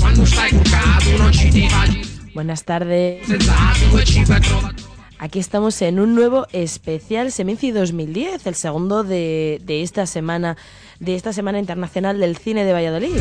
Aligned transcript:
quando 0.00 0.24
stai 0.24 0.50
curcato 0.50 1.16
Non 1.18 1.32
ci 1.32 1.48
ti 1.50 1.68
Buenas 2.32 2.64
tardes. 2.64 3.26
Aquí 5.18 5.40
estamos 5.40 5.82
en 5.82 5.98
un 5.98 6.14
nuevo 6.14 6.46
especial 6.52 7.32
Seminci 7.32 7.72
2010, 7.72 8.46
el 8.46 8.54
segundo 8.54 9.02
de, 9.02 9.60
de 9.64 9.82
esta 9.82 10.06
semana 10.06 10.56
de 11.00 11.14
esta 11.16 11.32
semana 11.32 11.58
internacional 11.58 12.18
del 12.18 12.36
cine 12.36 12.64
de 12.64 12.72
Valladolid. 12.72 13.16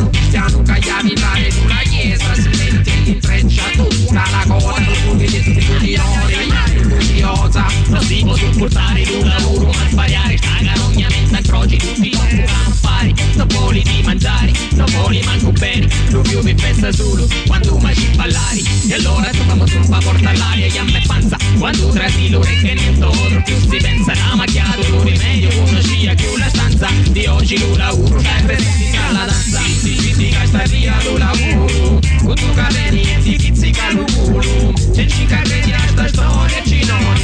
Non 7.98 8.20
può 8.22 8.36
supportare 8.36 9.04
un 9.10 9.28
lavoro 9.28 9.72
Ma 9.72 9.90
sbagliare 9.90 10.38
sta 10.38 10.50
carogna 10.64 11.08
mentre 11.10 11.38
incroci 11.38 11.78
tutti 11.78 12.08
i 12.08 12.12
loro 12.12 12.44
affari 12.68 13.14
Non 13.34 13.48
vuoi 13.48 13.82
di 13.82 14.02
mangiare 14.04 14.52
Non 14.74 14.86
vuoi 14.92 15.20
manco 15.26 15.52
bene 15.54 15.88
Lo 16.10 16.22
più 16.22 16.40
mi 16.44 16.54
pensa 16.54 16.92
solo 16.92 17.28
Quando 17.48 17.76
mai 17.80 17.96
ci 17.96 18.08
ballari 18.16 18.64
E 18.88 18.94
allora 18.94 19.32
tu 19.32 19.42
un 19.48 19.88
pa' 19.90 19.98
porta 19.98 20.32
l'aria 20.32 20.68
E 20.68 20.78
a 20.78 20.84
me 20.84 21.02
panza. 21.08 21.38
Quando 21.58 21.90
trasi 21.90 22.30
l'orecchie 22.30 22.76
nel 22.76 22.98
toro 23.00 23.42
Più 23.44 23.56
si 23.68 23.78
pensa 23.78 24.14
a 24.32 24.36
macchiato 24.36 24.88
Lo 24.90 25.02
rimedio 25.02 25.50
Uno 25.64 25.82
scia 25.82 26.14
chiù 26.14 26.38
la 26.38 26.50
stanza. 26.50 26.90
Di 27.10 27.26
oggi 27.26 27.58
lo 27.58 27.76
lavoro 27.76 28.20
Sempre 28.20 28.60
si 28.60 28.92
la 29.12 29.26
danza. 29.26 29.60
Si 29.60 29.98
ci 30.00 30.14
si 30.14 30.30
gasta 30.30 30.64
via 30.68 30.96
lo 31.04 31.18
lavoro 31.18 32.00
Con 32.24 32.36
tu 32.36 32.54
cadeni 32.54 33.02
e 33.02 33.18
ti 33.24 33.36
pizzica 33.38 33.92
lo 33.92 34.06
culo. 34.14 34.74
Se 34.94 35.08
ci 35.08 35.26
carreti 35.26 35.72
a 35.72 35.80
sta 35.88 36.08
storia 36.08 36.62
ci 36.64 36.86
noi 36.86 37.17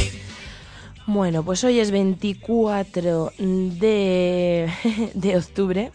Bueno, 1.14 1.44
pues 1.44 1.62
hoy 1.62 1.78
es 1.78 1.92
24 1.92 3.30
de, 3.38 4.68
de 5.14 5.36
octubre 5.36 5.92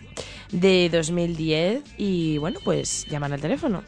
de 0.50 0.90
2010 0.90 1.84
y 1.98 2.38
bueno, 2.38 2.62
pues 2.64 3.05
llaman 3.09 3.34
al 3.34 3.42
teléfono. 3.42 3.84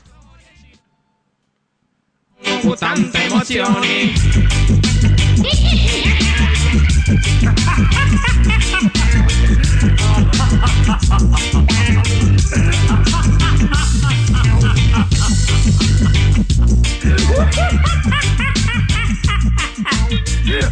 Con 20.52 20.70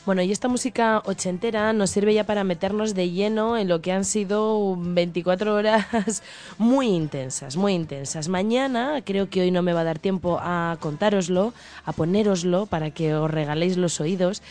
Bueno, 0.07 0.23
y 0.23 0.31
esta 0.31 0.47
música 0.47 1.03
ochentera 1.05 1.73
nos 1.73 1.91
sirve 1.91 2.15
ya 2.15 2.23
para 2.23 2.45
meternos 2.45 2.95
de 2.95 3.11
lleno 3.11 3.59
en 3.59 3.67
lo 3.67 3.81
que 3.83 3.91
han 3.91 4.05
sido 4.05 4.77
24 4.79 5.53
horas 5.53 6.23
muy 6.59 6.87
intensas, 6.87 7.57
muy 7.57 7.73
intensas. 7.73 8.29
Mañana, 8.29 9.03
creo 9.05 9.29
que 9.29 9.41
hoy 9.41 9.51
no 9.51 9.63
me 9.63 9.73
va 9.73 9.81
a 9.81 9.85
dar 9.85 9.99
tiempo 9.99 10.39
a 10.41 10.77
contároslo, 10.79 11.53
a 11.85 11.93
ponéroslo 11.93 12.67
para 12.67 12.93
que 12.93 13.17
os 13.17 13.29
regaléis 13.29 13.77
los 13.79 14.01
oídos. 14.01 14.43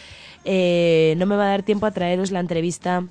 Eh, 0.44 1.16
no 1.20 1.26
me 1.26 1.38
va 1.38 1.46
a 1.46 1.52
dar 1.52 1.64
tiempo 1.64 1.86
a 1.86 1.92
traeros 1.92 2.32
la 2.32 2.42
entrevista 2.42 3.06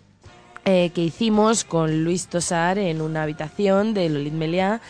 eh, 0.67 0.91
que 0.95 1.01
hicimos 1.01 1.65
con 1.65 2.05
Luis 2.05 2.27
Tosar 2.27 2.77
en 2.77 3.01
una 3.01 3.23
habitación 3.23 3.95
de 3.95 4.11
Lolit 4.11 4.35
Meliá, 4.35 4.83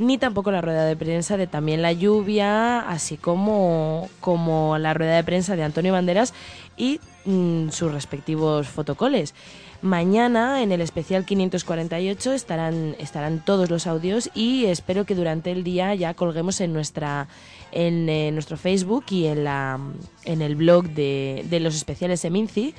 ni 0.00 0.16
tampoco 0.16 0.50
la 0.50 0.62
rueda 0.62 0.86
de 0.86 0.96
prensa 0.96 1.36
de 1.36 1.46
También 1.46 1.82
la 1.82 1.92
lluvia, 1.92 2.80
así 2.80 3.18
como, 3.18 4.08
como 4.20 4.78
la 4.78 4.94
rueda 4.94 5.14
de 5.14 5.24
prensa 5.24 5.56
de 5.56 5.62
Antonio 5.62 5.92
Banderas 5.92 6.32
y 6.80 6.98
mm, 7.26 7.68
sus 7.68 7.92
respectivos 7.92 8.66
fotocoles. 8.68 9.34
Mañana 9.82 10.62
en 10.62 10.72
el 10.72 10.80
especial 10.80 11.24
548 11.24 12.32
estarán, 12.32 12.96
estarán 12.98 13.44
todos 13.44 13.70
los 13.70 13.86
audios 13.86 14.30
y 14.34 14.66
espero 14.66 15.04
que 15.04 15.14
durante 15.14 15.52
el 15.52 15.62
día 15.62 15.94
ya 15.94 16.14
colguemos 16.14 16.60
en 16.60 16.72
nuestra 16.72 17.28
en 17.72 18.08
eh, 18.08 18.30
nuestro 18.32 18.56
Facebook 18.56 19.04
y 19.10 19.26
en 19.26 19.44
la 19.44 19.78
en 20.24 20.42
el 20.42 20.56
blog 20.56 20.88
de, 20.90 21.46
de 21.48 21.60
los 21.60 21.76
especiales 21.76 22.24
Eminci 22.24 22.74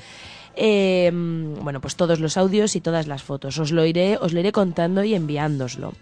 eh, 0.56 1.10
bueno, 1.14 1.80
pues 1.80 1.96
todos 1.96 2.20
los 2.20 2.38
audios 2.38 2.76
y 2.76 2.82
todas 2.82 3.08
las 3.08 3.24
fotos. 3.24 3.58
Os 3.58 3.72
lo 3.72 3.86
iré, 3.86 4.18
os 4.18 4.34
lo 4.34 4.40
iré 4.40 4.52
contando 4.52 5.04
y 5.04 5.14
enviándoslo. 5.16 5.94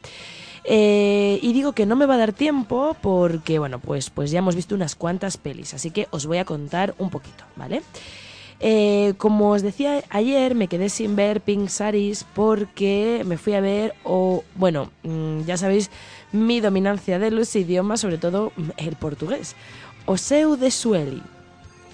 Eh, 0.72 1.40
y 1.42 1.52
digo 1.52 1.74
que 1.74 1.88
no 1.88 1.96
me 1.96 2.06
va 2.06 2.14
a 2.14 2.20
dar 2.20 2.32
tiempo 2.32 2.96
porque, 3.02 3.58
bueno, 3.58 3.80
pues, 3.80 4.12
pues 4.12 4.30
ya 4.30 4.38
hemos 4.38 4.56
visto 4.56 4.76
unas 4.76 4.94
cuantas 4.94 5.38
pelis, 5.38 5.74
así 5.74 5.90
que 5.90 6.08
os 6.12 6.28
voy 6.28 6.38
a 6.38 6.46
contar 6.46 6.94
un 7.00 7.10
poquito, 7.10 7.44
¿vale? 7.56 7.82
Eh, 8.60 9.16
como 9.18 9.50
os 9.50 9.64
decía 9.64 10.04
ayer, 10.12 10.54
me 10.54 10.68
quedé 10.68 10.90
sin 10.90 11.16
ver 11.16 11.42
Pink 11.42 11.70
Saris 11.70 12.24
porque 12.36 13.24
me 13.26 13.40
fui 13.40 13.54
a 13.56 13.62
ver, 13.62 13.96
o 14.04 14.44
bueno, 14.54 14.92
mm, 15.02 15.42
ya 15.46 15.58
sabéis 15.58 15.90
mi 16.32 16.60
dominancia 16.60 17.18
de 17.18 17.32
los 17.32 17.56
idiomas, 17.56 18.02
sobre 18.02 18.20
todo 18.20 18.52
mm, 18.56 18.70
el 18.78 18.96
portugués. 18.96 19.56
Oseu 20.06 20.56
de 20.56 20.70
Sueli. 20.70 21.24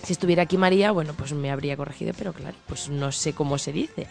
Si 0.04 0.12
estuviera 0.12 0.44
aquí 0.44 0.58
María, 0.58 0.92
bueno, 0.92 1.14
pues 1.18 1.32
me 1.32 1.50
habría 1.50 1.78
corregido, 1.78 2.12
pero 2.18 2.34
claro, 2.34 2.58
pues 2.68 2.90
no 2.90 3.14
sé 3.14 3.32
cómo 3.32 3.58
se 3.58 3.72
dice. 3.72 4.08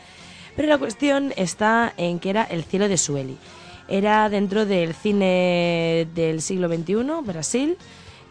Pero 0.57 0.69
la 0.69 0.79
cuestión 0.79 1.35
está 1.37 1.93
en 1.99 2.19
que 2.19 2.31
era 2.31 2.45
El 2.45 2.65
cielo 2.65 2.89
de 2.89 2.97
Sueli. 2.97 3.37
Era 3.89 4.29
dentro 4.31 4.65
del 4.67 4.95
cine 4.95 6.07
del 6.15 6.41
siglo 6.41 6.69
XXI, 6.69 6.95
Brasil. 7.25 7.77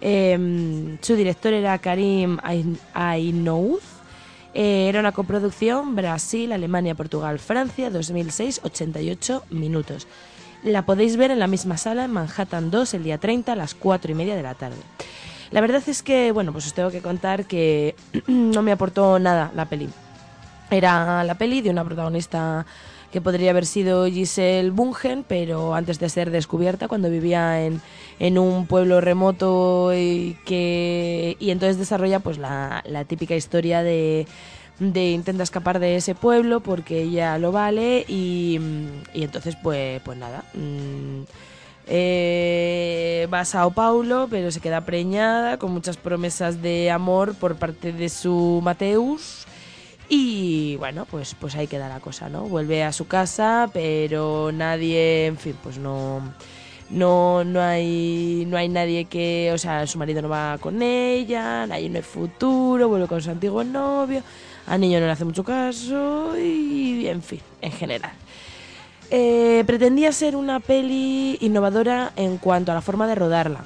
Em, 0.01 0.97
su 1.01 1.15
director 1.15 1.53
era 1.53 1.77
Karim 1.77 2.37
Ain- 2.43 2.79
Ainouz. 2.93 3.83
Eh, 4.55 4.87
era 4.89 4.99
una 4.99 5.11
coproducción 5.11 5.95
Brasil, 5.95 6.51
Alemania, 6.51 6.95
Portugal, 6.95 7.39
Francia, 7.39 7.89
2006, 7.89 8.61
88 8.63 9.43
minutos. 9.49 10.07
La 10.63 10.85
podéis 10.85 11.17
ver 11.17 11.31
en 11.31 11.39
la 11.39 11.47
misma 11.47 11.77
sala 11.77 12.05
en 12.05 12.11
Manhattan 12.11 12.71
2 12.71 12.93
el 12.95 13.03
día 13.03 13.17
30 13.17 13.53
a 13.53 13.55
las 13.55 13.73
4 13.75 14.11
y 14.11 14.15
media 14.15 14.35
de 14.35 14.43
la 14.43 14.53
tarde. 14.55 14.77
La 15.51 15.61
verdad 15.61 15.83
es 15.87 16.01
que, 16.01 16.31
bueno, 16.31 16.51
pues 16.51 16.65
os 16.67 16.73
tengo 16.73 16.89
que 16.89 17.01
contar 17.01 17.45
que 17.45 17.95
no 18.27 18.61
me 18.63 18.71
aportó 18.71 19.19
nada 19.19 19.51
la 19.55 19.65
peli. 19.65 19.89
Era 20.71 21.23
la 21.23 21.35
peli 21.35 21.61
de 21.61 21.69
una 21.69 21.83
protagonista 21.83 22.65
que 23.13 23.21
podría 23.21 23.51
haber 23.51 23.67
sido 23.67 24.07
Giselle 24.07 24.71
Bungen, 24.71 25.23
pero 25.25 25.75
antes 25.75 25.99
de 25.99 26.09
ser 26.09 26.31
descubierta, 26.31 26.87
cuando 26.87 27.11
vivía 27.11 27.63
en, 27.63 27.79
en 28.19 28.39
un 28.39 28.65
pueblo 28.65 29.01
remoto 29.01 29.93
y 29.93 30.35
que 30.45 31.37
y 31.39 31.51
entonces 31.51 31.77
desarrolla 31.77 32.19
pues 32.19 32.39
la, 32.39 32.83
la 32.87 33.05
típica 33.05 33.35
historia 33.35 33.83
de, 33.83 34.25
de 34.79 35.11
intenta 35.11 35.43
escapar 35.43 35.77
de 35.79 35.95
ese 35.95 36.15
pueblo 36.15 36.61
porque 36.61 37.03
ella 37.03 37.37
lo 37.37 37.51
vale 37.51 38.03
y, 38.07 38.59
y 39.13 39.23
entonces 39.23 39.55
pues 39.61 40.01
pues 40.01 40.17
nada 40.17 40.43
mm, 40.55 41.21
eh, 41.85 43.27
va 43.31 43.41
a 43.41 43.45
Sao 43.45 43.71
Paulo 43.71 44.27
pero 44.27 44.49
se 44.49 44.59
queda 44.59 44.81
preñada 44.81 45.59
con 45.59 45.71
muchas 45.71 45.97
promesas 45.97 46.63
de 46.63 46.89
amor 46.89 47.35
por 47.35 47.57
parte 47.57 47.93
de 47.93 48.09
su 48.09 48.59
Mateus 48.63 49.45
y 50.15 50.75
bueno, 50.75 51.05
pues, 51.09 51.35
pues 51.39 51.55
ahí 51.55 51.65
queda 51.65 51.89
la 51.89 51.99
cosa, 51.99 52.29
¿no? 52.29 52.43
Vuelve 52.43 52.83
a 52.83 52.91
su 52.91 53.07
casa, 53.07 53.71
pero 53.73 54.51
nadie, 54.53 55.25
en 55.25 55.37
fin, 55.37 55.55
pues 55.63 55.79
no, 55.79 56.21
no, 56.91 57.43
no 57.43 57.59
hay, 57.59 58.45
no 58.47 58.55
hay 58.55 58.69
nadie 58.69 59.05
que, 59.05 59.49
o 59.51 59.57
sea, 59.57 59.87
su 59.87 59.97
marido 59.97 60.21
no 60.21 60.29
va 60.29 60.59
con 60.59 60.83
ella, 60.83 61.63
ahí 61.63 61.89
no 61.89 61.97
hay 61.97 62.03
futuro, 62.03 62.89
vuelve 62.89 63.07
con 63.07 63.23
su 63.23 63.31
antiguo 63.31 63.63
novio, 63.63 64.21
al 64.67 64.81
niño 64.81 64.99
no 64.99 65.07
le 65.07 65.13
hace 65.13 65.25
mucho 65.25 65.43
caso 65.43 66.37
y, 66.37 67.07
en 67.07 67.23
fin, 67.23 67.41
en 67.61 67.71
general. 67.71 68.11
Eh, 69.09 69.63
pretendía 69.65 70.11
ser 70.11 70.35
una 70.35 70.59
peli 70.59 71.39
innovadora 71.41 72.11
en 72.15 72.37
cuanto 72.37 72.71
a 72.71 72.75
la 72.75 72.81
forma 72.81 73.07
de 73.07 73.15
rodarla. 73.15 73.65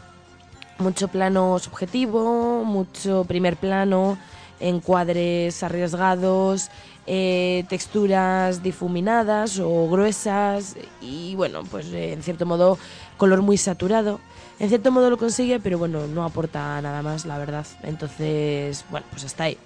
Mucho 0.77 1.09
plano 1.09 1.59
subjetivo, 1.59 2.63
mucho 2.63 3.25
primer 3.27 3.57
plano, 3.57 4.17
encuadres 4.59 5.63
arriesgados, 5.63 6.69
eh, 7.05 7.63
texturas 7.69 8.63
difuminadas 8.63 9.59
o 9.59 9.87
gruesas 9.89 10.75
y 11.01 11.35
bueno, 11.35 11.63
pues 11.63 11.87
eh, 11.93 12.13
en 12.13 12.21
cierto 12.21 12.45
modo 12.45 12.77
color 13.17 13.41
muy 13.41 13.57
saturado. 13.57 14.19
En 14.59 14.69
cierto 14.69 14.91
modo 14.91 15.11
lo 15.11 15.17
consigue, 15.17 15.59
pero 15.59 15.77
bueno, 15.77 16.07
no 16.07 16.23
aporta 16.23 16.81
nada 16.81 17.03
más, 17.03 17.25
la 17.25 17.37
verdad. 17.37 17.65
Entonces, 17.83 18.85
bueno, 18.89 19.05
pues 19.11 19.23
hasta 19.23 19.43
ahí. 19.43 19.57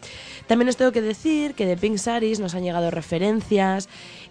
También 0.48 0.68
os 0.68 0.76
tengo 0.76 0.92
que 0.92 1.02
decir 1.02 1.54
que 1.54 1.66
de 1.66 1.78
Pink 1.78 1.98
Saris 1.98 2.42
nos 2.42 2.56
han 2.56 2.64
llegado 2.64 2.92
referencias 2.92 3.88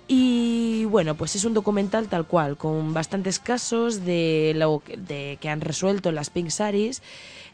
y 0.06 0.84
bueno, 0.84 1.14
pues 1.14 1.34
es 1.34 1.44
un 1.44 1.54
documental 1.54 2.08
tal 2.08 2.26
cual, 2.26 2.58
con 2.58 2.92
bastantes 2.92 3.38
casos 3.38 4.04
de 4.04 4.52
lo 4.54 4.82
que, 4.84 4.98
de 4.98 5.38
que 5.40 5.48
han 5.48 5.62
resuelto 5.62 6.12
las 6.12 6.28
Pink 6.28 6.50
Saris. 6.50 7.00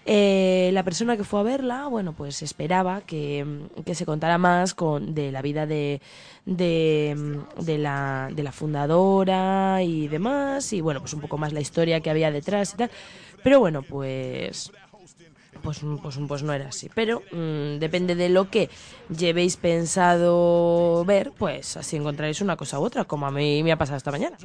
Eh, 0.09 0.71
la 0.73 0.85
persona 0.85 1.17
que 1.17 1.25
fue 1.25 1.41
a 1.41 1.43
verla, 1.43 1.89
bueno, 1.89 2.13
pues 2.13 2.41
esperaba 2.41 3.01
que, 3.01 3.45
que 3.85 3.97
se 3.97 4.07
contara 4.07 4.39
más 4.39 4.73
con, 4.73 5.15
de 5.17 5.33
la 5.33 5.43
vida 5.43 5.67
de, 5.67 6.01
de, 6.45 7.41
de 7.61 7.79
la, 7.79 8.31
de 8.33 8.43
la 8.45 8.53
fundadora 8.53 9.83
y 9.83 10.07
demás, 10.07 10.73
y 10.73 10.81
bueno, 10.81 11.01
pues 11.01 11.13
un 11.13 11.21
poco 11.21 11.39
más 11.39 11.53
la 11.53 11.61
historia 11.61 12.01
que 12.01 12.11
había 12.11 12.31
detrás 12.31 12.75
y 12.75 12.77
tal. 12.77 12.91
Pero 13.43 13.59
bueno, 13.59 13.83
pues 13.83 14.71
pues, 15.67 15.81
pues, 16.01 16.17
pues 16.29 16.43
no 16.45 16.53
era 16.53 16.69
así. 16.69 16.89
Pero 16.95 17.23
mm, 17.33 17.79
depende 17.81 18.15
de 18.15 18.29
lo 18.29 18.49
que 18.49 18.71
llevéis 19.09 19.57
pensado 19.57 21.05
ver, 21.05 21.33
pues 21.37 21.77
así 21.77 21.97
encontraréis 21.97 22.41
una 22.41 22.57
cosa 22.57 22.79
u 22.79 22.85
otra, 22.85 23.05
como 23.05 23.27
a 23.27 23.33
mí 23.33 23.65
me 23.65 23.73
ha 23.73 23.77
pasado 23.77 23.97
esta 23.97 24.13
mañana. 24.13 24.37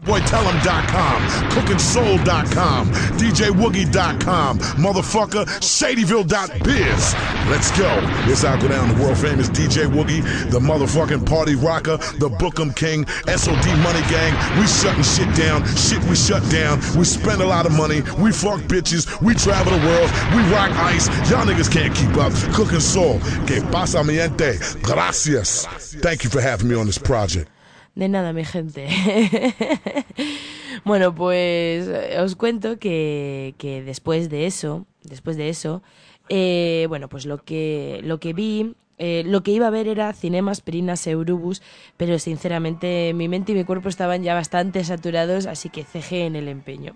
CookingSoul.com, 1.53 2.91
DJWoogie.com, 3.17 4.59
motherfucker, 4.77 5.45
ShadyVille.biz. 5.61 7.15
Let's 7.49 7.71
go. 7.77 7.89
This 8.25 8.43
how 8.43 8.53
I 8.53 8.61
go 8.61 8.67
down 8.67 8.89
the 8.89 9.03
world 9.03 9.17
famous 9.17 9.49
DJ 9.49 9.85
Woogie, 9.85 10.23
the 10.49 10.59
motherfucking 10.59 11.27
party 11.27 11.55
rocker, 11.55 11.97
the 12.17 12.29
Bookem 12.29 12.75
King, 12.75 13.05
SOD 13.27 13.67
Money 13.83 14.01
Gang. 14.09 14.33
We 14.59 14.65
shutting 14.65 15.03
shit 15.03 15.29
down, 15.35 15.65
shit 15.75 16.01
we 16.05 16.15
shut 16.15 16.41
down. 16.49 16.79
We 16.97 17.03
spend 17.03 17.41
a 17.41 17.45
lot 17.45 17.65
of 17.67 17.73
money, 17.73 18.01
we 18.17 18.31
fuck 18.31 18.61
bitches, 18.61 19.05
we 19.21 19.35
travel 19.35 19.77
the 19.77 19.85
world, 19.85 20.09
we 20.33 20.41
rock 20.53 20.71
ice. 20.81 21.10
Y'all 21.29 21.45
niggas 21.45 21.69
can't 21.69 21.93
keep 21.95 22.15
up. 22.17 22.33
Cooking 22.53 22.79
Soul. 22.79 23.19
Que 23.45 23.61
pasa 23.71 24.03
mi 24.03 24.15
gente. 24.15 24.59
Gracias. 24.81 25.67
Thank 26.01 26.23
you 26.23 26.29
for 26.29 26.41
having 26.41 26.67
me 26.67 26.75
on 26.75 26.85
this 26.85 26.99
project. 26.99 27.49
De 27.95 28.07
nada, 28.07 28.31
mi 28.33 28.45
gente. 28.45 28.87
bueno, 30.85 31.13
pues 31.13 31.87
eh, 31.87 32.17
os 32.19 32.35
cuento 32.35 32.79
que, 32.79 33.53
que 33.57 33.83
después 33.83 34.29
de 34.29 34.45
eso, 34.45 34.85
después 35.03 35.35
de 35.35 35.49
eso, 35.49 35.81
eh, 36.29 36.85
bueno, 36.87 37.09
pues 37.09 37.25
lo 37.25 37.43
que, 37.43 37.99
lo 38.03 38.19
que 38.21 38.31
vi, 38.31 38.75
eh, 38.97 39.23
lo 39.25 39.43
que 39.43 39.51
iba 39.51 39.67
a 39.67 39.71
ver 39.71 39.87
era 39.87 40.13
Cinemas 40.13 40.61
Perinas 40.61 41.05
Eurubus, 41.07 41.61
pero 41.97 42.17
sinceramente 42.19 43.13
mi 43.13 43.27
mente 43.27 43.51
y 43.51 43.55
mi 43.55 43.65
cuerpo 43.65 43.89
estaban 43.89 44.23
ya 44.23 44.33
bastante 44.35 44.83
saturados, 44.83 45.45
así 45.45 45.69
que 45.69 45.83
cejé 45.83 46.25
en 46.25 46.37
el 46.37 46.47
empeño. 46.47 46.95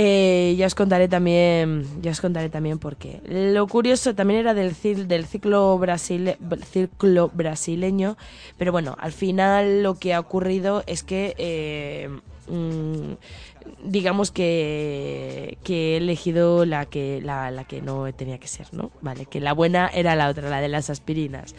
Eh, 0.00 0.54
ya 0.56 0.66
os 0.66 0.76
contaré 0.76 1.08
también, 1.08 1.84
ya 2.00 2.12
os 2.12 2.20
contaré 2.20 2.50
también 2.50 2.78
por 2.78 2.94
qué. 2.94 3.20
Lo 3.26 3.66
curioso 3.66 4.14
también 4.14 4.38
era 4.38 4.54
del, 4.54 4.72
ciclo, 4.76 5.80
ciclo 6.70 7.30
brasileño, 7.34 8.16
pero 8.58 8.70
bueno, 8.70 8.96
al 9.00 9.10
final 9.10 9.82
lo 9.82 9.98
que 9.98 10.14
ha 10.14 10.20
ocurrido 10.20 10.84
es 10.86 11.02
que, 11.02 11.34
eh, 11.36 12.10
mm, 12.46 13.88
digamos 13.90 14.30
que, 14.30 15.58
he 15.68 15.96
elegido 15.96 16.64
la 16.64 16.86
que, 16.86 17.20
la, 17.20 17.64
que 17.64 17.82
no 17.82 18.06
tenía 18.14 18.38
que 18.38 18.46
ser, 18.46 18.68
¿no? 18.70 18.92
Vale, 19.00 19.26
que 19.26 19.40
la 19.40 19.52
buena 19.52 19.88
era 19.92 20.14
la 20.14 20.28
otra, 20.28 20.48
la 20.48 20.60
de 20.60 20.68
las 20.68 20.90
aspirinas. 20.90 21.56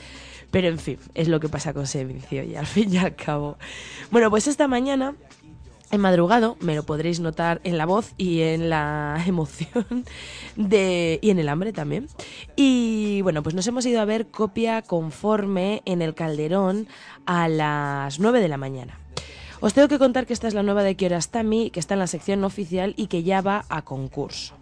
Pero 0.49 0.69
en 0.69 0.79
fin, 0.79 0.97
es 1.13 1.27
lo 1.27 1.41
que 1.41 1.49
pasa 1.49 1.73
con 1.73 1.87
Semincio 1.87 2.41
y 2.43 2.55
al 2.55 2.65
fin 2.65 2.93
y 2.93 2.99
al 2.99 3.15
cabo. 3.15 3.57
Bueno, 4.11 4.29
pues 4.29 4.47
esta 4.47 4.69
mañana 4.69 5.13
He 5.91 5.97
madrugado, 5.97 6.55
me 6.59 6.75
lo 6.75 6.83
podréis 6.83 7.19
notar 7.19 7.61
en 7.63 7.79
la 7.79 7.87
voz 7.87 8.13
y 8.17 8.41
en 8.41 8.69
la 8.69 9.23
emoción 9.27 10.05
de, 10.55 11.19
y 11.21 11.31
en 11.31 11.39
el 11.39 11.49
hambre 11.49 11.73
también. 11.73 12.07
Y 12.55 13.21
bueno, 13.23 13.41
pues 13.41 13.55
nos 13.55 13.65
hemos 13.65 13.85
ido 13.85 13.99
a 13.99 14.05
ver 14.05 14.27
copia 14.27 14.83
conforme 14.83 15.81
en 15.85 16.01
el 16.01 16.13
Calderón 16.13 16.87
a 17.25 17.47
las 17.47 18.19
9 18.19 18.39
de 18.39 18.47
la 18.47 18.57
mañana. 18.57 18.99
Os 19.61 19.73
tengo 19.73 19.87
que 19.87 19.99
contar 19.99 20.25
que 20.25 20.33
esta 20.33 20.47
es 20.47 20.53
la 20.53 20.63
nueva 20.63 20.83
de 20.83 20.95
Kiarostami, 20.95 21.69
que 21.71 21.79
está 21.79 21.95
en 21.95 21.99
la 21.99 22.07
sección 22.07 22.43
oficial 22.43 22.93
y 22.95 23.07
que 23.07 23.23
ya 23.23 23.41
va 23.41 23.65
a 23.67 23.81
concurso. 23.81 24.55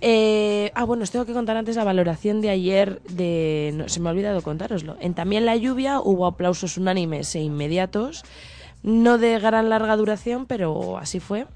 Eh, 0.00 0.70
ah, 0.74 0.84
bueno, 0.84 1.04
os 1.04 1.10
tengo 1.10 1.24
que 1.24 1.32
contar 1.32 1.56
antes 1.56 1.76
la 1.76 1.84
valoración 1.84 2.42
de 2.42 2.50
ayer 2.50 3.00
de... 3.04 3.84
Se 3.86 4.00
me 4.00 4.08
ha 4.08 4.12
olvidado 4.12 4.42
contároslo. 4.42 4.96
En 5.00 5.14
También 5.14 5.46
la 5.46 5.56
lluvia 5.56 6.00
hubo 6.00 6.26
aplausos 6.26 6.76
unánimes 6.76 7.34
e 7.34 7.40
inmediatos, 7.40 8.22
no 8.84 9.18
de 9.18 9.40
gran 9.40 9.70
larga 9.70 9.96
duración, 9.96 10.46
pero 10.46 10.98
así 10.98 11.18
fue. 11.18 11.46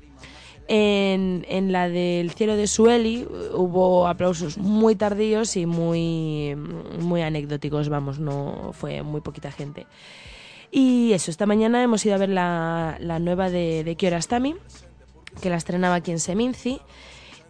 En, 0.67 1.47
en 1.49 1.73
la 1.73 1.89
del 1.89 2.31
cielo 2.33 2.57
de 2.57 2.67
Sueli 2.67 3.27
hubo 3.55 4.07
aplausos 4.09 4.59
muy 4.59 4.97
tardíos 4.97 5.57
y 5.57 5.65
muy, 5.65 6.57
muy 7.01 7.23
anecdóticos, 7.23 7.89
vamos, 7.89 8.19
no 8.19 8.73
fue 8.73 9.03
muy 9.03 9.21
poquita 9.21 9.53
gente. 9.53 9.87
Y 10.71 11.13
eso, 11.13 11.31
esta 11.31 11.47
mañana 11.47 11.83
hemos 11.83 12.05
ido 12.05 12.15
a 12.15 12.19
ver 12.19 12.29
la, 12.29 12.99
la 13.01 13.19
nueva 13.19 13.49
de, 13.49 13.85
de 13.85 13.95
Kiarostami, 13.95 14.57
que 15.41 15.51
la 15.51 15.57
estrenaba 15.57 15.97
aquí 15.97 16.11
en 16.11 16.21
Seminci. 16.21 16.81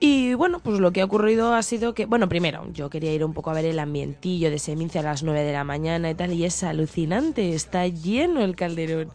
Y 0.01 0.35
bueno, 0.35 0.61
pues 0.61 0.79
lo 0.79 0.93
que 0.93 1.01
ha 1.01 1.05
ocurrido 1.05 1.55
ha 1.55 1.63
sido 1.63 1.93
que, 1.95 2.07
bueno, 2.07 2.29
primero, 2.29 2.69
yo 2.73 2.89
quería 2.89 3.13
ir 3.13 3.25
un 3.25 3.33
poco 3.33 3.51
a 3.51 3.55
ver 3.55 3.65
el 3.65 3.81
ambientillo 3.81 4.51
de 4.51 4.61
Seminci 4.61 4.99
a 4.99 5.03
las 5.03 5.25
9 5.25 5.43
de 5.43 5.53
la 5.53 5.65
mañana 5.65 6.11
y 6.11 6.15
tal, 6.15 6.33
y 6.33 6.45
es 6.45 6.63
alucinante, 6.63 7.53
está 7.55 7.87
lleno 7.89 8.45
el 8.45 8.55
calderón. 8.55 9.11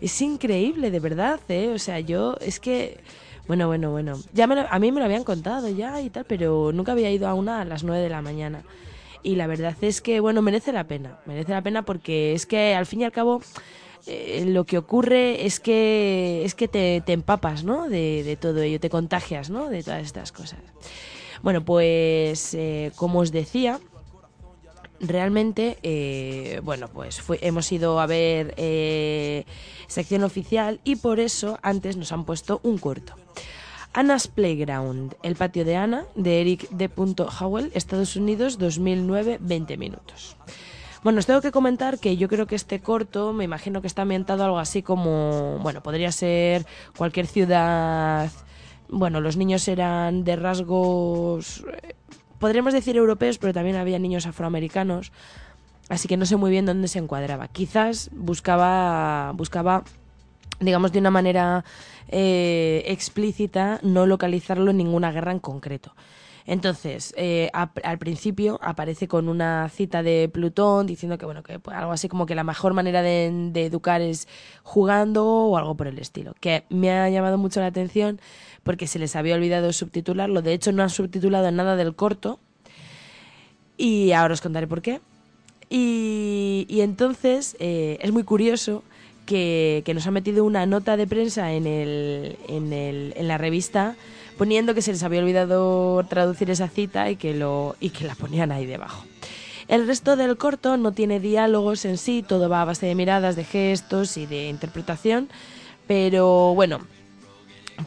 Es 0.00 0.20
increíble, 0.20 0.90
de 0.90 1.00
verdad, 1.00 1.40
¿eh? 1.48 1.72
O 1.74 1.78
sea, 1.78 2.00
yo, 2.00 2.36
es 2.40 2.60
que, 2.60 2.98
bueno, 3.46 3.66
bueno, 3.66 3.90
bueno, 3.90 4.18
ya 4.32 4.46
me 4.46 4.60
a 4.60 4.78
mí 4.78 4.92
me 4.92 5.00
lo 5.00 5.06
habían 5.06 5.24
contado 5.24 5.68
ya 5.68 6.00
y 6.00 6.10
tal, 6.10 6.24
pero 6.24 6.72
nunca 6.72 6.92
había 6.92 7.10
ido 7.10 7.28
a 7.28 7.34
una 7.34 7.60
a 7.60 7.64
las 7.64 7.84
9 7.84 8.02
de 8.02 8.10
la 8.10 8.22
mañana. 8.22 8.62
Y 9.22 9.36
la 9.36 9.46
verdad 9.46 9.74
es 9.80 10.00
que, 10.00 10.20
bueno, 10.20 10.42
merece 10.42 10.72
la 10.72 10.84
pena, 10.84 11.18
merece 11.24 11.52
la 11.52 11.62
pena 11.62 11.82
porque 11.82 12.34
es 12.34 12.44
que 12.44 12.74
al 12.74 12.84
fin 12.84 13.00
y 13.00 13.04
al 13.04 13.12
cabo 13.12 13.40
eh, 14.06 14.44
lo 14.46 14.64
que 14.64 14.76
ocurre 14.76 15.46
es 15.46 15.60
que 15.60 16.42
es 16.44 16.54
que 16.54 16.68
te, 16.68 17.02
te 17.06 17.14
empapas, 17.14 17.64
¿no? 17.64 17.88
De, 17.88 18.22
de 18.22 18.36
todo 18.36 18.60
ello, 18.60 18.78
te 18.80 18.90
contagias, 18.90 19.48
¿no? 19.48 19.70
De 19.70 19.82
todas 19.82 20.02
estas 20.02 20.30
cosas. 20.30 20.58
Bueno, 21.42 21.64
pues 21.64 22.54
eh, 22.54 22.92
como 22.96 23.20
os 23.20 23.32
decía, 23.32 23.80
realmente, 25.00 25.78
eh, 25.82 26.60
bueno, 26.62 26.88
pues 26.88 27.22
hemos 27.40 27.70
ido 27.72 28.00
a 28.00 28.06
ver 28.06 28.54
eh, 28.56 29.44
sección 29.86 30.24
oficial 30.24 30.80
y 30.84 30.96
por 30.96 31.20
eso 31.20 31.58
antes 31.62 31.96
nos 31.96 32.12
han 32.12 32.24
puesto 32.24 32.60
un 32.62 32.78
corto. 32.78 33.14
Anna's 33.92 34.26
Playground, 34.26 35.14
el 35.22 35.36
patio 35.36 35.64
de 35.64 35.76
Ana, 35.76 36.04
de 36.16 36.40
Eric 36.40 36.68
D. 36.70 36.90
Howell, 37.40 37.70
Estados 37.74 38.16
Unidos, 38.16 38.58
2009, 38.58 39.38
20 39.40 39.76
minutos. 39.76 40.36
Bueno, 41.04 41.18
os 41.20 41.26
tengo 41.26 41.42
que 41.42 41.52
comentar 41.52 42.00
que 42.00 42.16
yo 42.16 42.28
creo 42.28 42.46
que 42.46 42.56
este 42.56 42.80
corto, 42.80 43.32
me 43.32 43.44
imagino 43.44 43.82
que 43.82 43.86
está 43.86 44.02
ambientado 44.02 44.42
algo 44.42 44.58
así 44.58 44.82
como, 44.82 45.58
bueno, 45.60 45.82
podría 45.82 46.10
ser 46.10 46.66
cualquier 46.96 47.26
ciudad, 47.26 48.30
bueno, 48.88 49.20
los 49.20 49.36
niños 49.36 49.68
eran 49.68 50.24
de 50.24 50.36
rasgos, 50.36 51.64
eh, 51.82 51.94
podríamos 52.44 52.74
decir 52.74 52.94
europeos, 52.94 53.38
pero 53.38 53.54
también 53.54 53.76
había 53.76 53.98
niños 53.98 54.26
afroamericanos, 54.26 55.12
así 55.88 56.08
que 56.08 56.18
no 56.18 56.26
sé 56.26 56.36
muy 56.36 56.50
bien 56.50 56.66
dónde 56.66 56.88
se 56.88 56.98
encuadraba. 56.98 57.48
Quizás 57.48 58.10
buscaba, 58.12 59.32
buscaba 59.32 59.82
digamos 60.60 60.92
de 60.92 60.98
una 60.98 61.10
manera 61.10 61.64
eh, 62.08 62.84
explícita, 62.88 63.80
no 63.82 64.04
localizarlo 64.04 64.72
en 64.72 64.76
ninguna 64.76 65.10
guerra 65.10 65.32
en 65.32 65.38
concreto. 65.38 65.94
Entonces, 66.46 67.14
eh, 67.16 67.50
al 67.52 67.98
principio 67.98 68.58
aparece 68.62 69.08
con 69.08 69.28
una 69.30 69.68
cita 69.70 70.02
de 70.02 70.28
Plutón 70.30 70.86
diciendo 70.86 71.16
que, 71.16 71.24
bueno, 71.24 71.42
que 71.42 71.58
pues, 71.58 71.74
algo 71.74 71.92
así 71.92 72.08
como 72.08 72.26
que 72.26 72.34
la 72.34 72.44
mejor 72.44 72.74
manera 72.74 73.00
de, 73.00 73.30
de 73.52 73.64
educar 73.64 74.02
es 74.02 74.28
jugando 74.62 75.26
o 75.26 75.56
algo 75.56 75.74
por 75.74 75.86
el 75.86 75.98
estilo. 75.98 76.34
Que 76.40 76.64
me 76.68 76.90
ha 76.90 77.08
llamado 77.08 77.38
mucho 77.38 77.60
la 77.60 77.66
atención 77.66 78.20
porque 78.62 78.86
se 78.86 78.98
les 78.98 79.16
había 79.16 79.36
olvidado 79.36 79.72
subtitularlo. 79.72 80.42
De 80.42 80.52
hecho, 80.52 80.72
no 80.72 80.82
han 80.82 80.90
subtitulado 80.90 81.50
nada 81.50 81.76
del 81.76 81.94
corto. 81.94 82.38
Y 83.76 84.12
ahora 84.12 84.34
os 84.34 84.40
contaré 84.42 84.66
por 84.66 84.82
qué. 84.82 85.00
Y, 85.70 86.66
y 86.68 86.82
entonces 86.82 87.56
eh, 87.58 87.98
es 88.02 88.12
muy 88.12 88.22
curioso 88.22 88.84
que, 89.26 89.82
que 89.84 89.94
nos 89.94 90.06
ha 90.06 90.10
metido 90.10 90.44
una 90.44 90.66
nota 90.66 90.96
de 90.96 91.06
prensa 91.06 91.52
en, 91.52 91.66
el, 91.66 92.36
en, 92.48 92.72
el, 92.72 93.14
en 93.16 93.28
la 93.28 93.38
revista 93.38 93.96
poniendo 94.36 94.74
que 94.74 94.82
se 94.82 94.92
les 94.92 95.02
había 95.02 95.20
olvidado 95.20 96.04
traducir 96.08 96.50
esa 96.50 96.68
cita 96.68 97.10
y 97.10 97.16
que, 97.16 97.34
lo, 97.34 97.76
y 97.80 97.90
que 97.90 98.04
la 98.04 98.14
ponían 98.14 98.52
ahí 98.52 98.66
debajo. 98.66 99.04
El 99.68 99.86
resto 99.86 100.16
del 100.16 100.36
corto 100.36 100.76
no 100.76 100.92
tiene 100.92 101.20
diálogos 101.20 101.84
en 101.84 101.96
sí, 101.96 102.22
todo 102.26 102.48
va 102.48 102.62
a 102.62 102.66
base 102.66 102.86
de 102.86 102.94
miradas, 102.94 103.36
de 103.36 103.44
gestos 103.44 104.16
y 104.16 104.26
de 104.26 104.48
interpretación, 104.48 105.28
pero 105.86 106.54
bueno, 106.54 106.80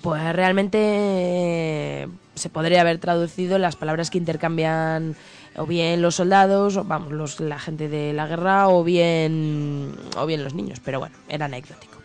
pues 0.01 0.35
realmente 0.35 0.77
eh, 0.81 2.07
se 2.33 2.49
podría 2.49 2.81
haber 2.81 2.97
traducido 2.97 3.59
las 3.59 3.75
palabras 3.75 4.09
que 4.09 4.17
intercambian 4.17 5.15
o 5.55 5.65
bien 5.65 6.01
los 6.01 6.15
soldados, 6.15 6.87
vamos, 6.87 7.11
los, 7.11 7.39
la 7.39 7.59
gente 7.59 7.89
de 7.89 8.13
la 8.13 8.27
guerra, 8.27 8.69
o 8.69 8.83
bien, 8.83 9.95
o 10.15 10.25
bien 10.25 10.43
los 10.43 10.53
niños, 10.53 10.79
pero 10.83 10.99
bueno, 10.99 11.15
era 11.27 11.45
anecdótico. 11.45 11.96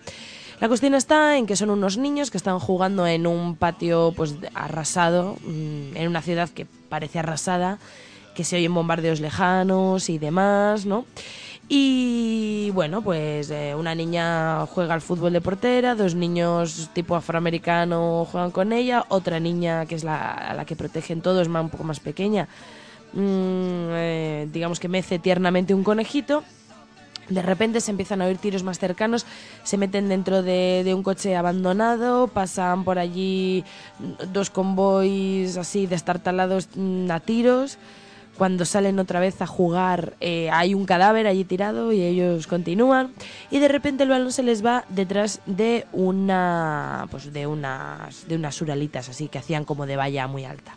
La 0.63 0.69
cuestión 0.69 0.95
está 0.95 1.39
en 1.39 1.47
que 1.47 1.57
son 1.57 1.71
unos 1.71 1.99
niños 1.99 2.31
que 2.31 2.37
están 2.37 2.61
jugando 2.61 3.05
en 3.05 3.27
un 3.27 3.57
patio 3.57 4.13
pues 4.15 4.37
arrasado, 4.55 5.37
mm, 5.45 5.97
en 5.97 6.07
una 6.07 6.23
ciudad 6.23 6.49
que 6.51 6.67
parece 6.89 7.19
arrasada, 7.19 7.81
que 8.37 8.45
se 8.45 8.55
oyen 8.55 8.73
bombardeos 8.73 9.19
lejanos 9.19 10.09
y 10.09 10.19
demás, 10.19 10.87
¿no? 10.87 11.05
Y 11.69 12.71
bueno, 12.75 13.03
pues 13.03 13.51
eh, 13.51 13.75
una 13.77 13.97
niña 13.97 14.65
juega 14.67 14.95
al 14.95 15.01
fútbol 15.01 15.33
de 15.33 15.41
portera, 15.41 15.97
dos 15.97 16.15
niños 16.15 16.91
tipo 16.93 17.17
afroamericano 17.17 18.25
juegan 18.31 18.53
con 18.53 18.73
ella, 18.73 19.05
otra 19.09 19.41
niña 19.41 19.87
que 19.87 19.97
es 19.97 20.05
la, 20.05 20.31
a 20.31 20.55
la 20.55 20.65
que 20.65 20.77
protegen 20.77 21.23
todos, 21.23 21.49
más 21.49 21.65
un 21.65 21.71
poco 21.71 21.83
más 21.83 21.99
pequeña, 21.99 22.47
mm, 23.15 23.19
eh, 23.19 24.49
digamos 24.53 24.79
que 24.79 24.87
mece 24.87 25.19
tiernamente 25.19 25.75
un 25.75 25.83
conejito. 25.83 26.45
De 27.29 27.43
repente 27.43 27.81
se 27.81 27.91
empiezan 27.91 28.21
a 28.21 28.27
oír 28.27 28.39
tiros 28.39 28.63
más 28.63 28.79
cercanos, 28.79 29.27
se 29.63 29.79
meten 29.79 30.09
dentro 30.09 30.43
de, 30.43 30.91
un 30.95 31.03
coche 31.03 31.37
abandonado, 31.37 32.29
pasan 32.29 32.85
por 32.85 32.99
allí 32.99 33.65
dos 34.33 34.51
convoys 34.51 35.57
así 35.57 35.87
destartalados 35.87 36.69
mm, 36.75 37.11
a 37.11 37.21
tiros. 37.21 37.79
Cuando 38.37 38.65
salen 38.65 38.99
otra 38.99 39.21
vez 39.21 39.43
a 39.43 39.47
jugar 39.47 40.15
eh, 40.21 40.49
hay 40.51 40.73
un 40.73 40.87
cadáver 40.87 41.27
allí 41.27 41.45
tirado 41.45 41.93
y 41.93 42.01
ellos 42.01 42.47
continúan 42.47 43.13
y 43.51 43.59
de 43.59 43.69
repente 43.69 44.05
el 44.05 44.09
balón 44.09 44.33
se 44.33 44.43
les 44.43 44.65
va 44.65 44.87
detrás 44.89 45.41
de 45.45 45.87
una 45.93 47.07
pues 47.11 47.31
de 47.31 47.47
unas 47.47 48.27
de 48.27 48.37
unas 48.37 48.61
uralitas 48.63 49.11
así 49.11 49.29
que 49.29 49.39
hacían 49.39 49.67
como 49.67 49.85
de 49.85 49.97
valla 49.97 50.27
muy 50.29 50.47
alta. 50.47 50.77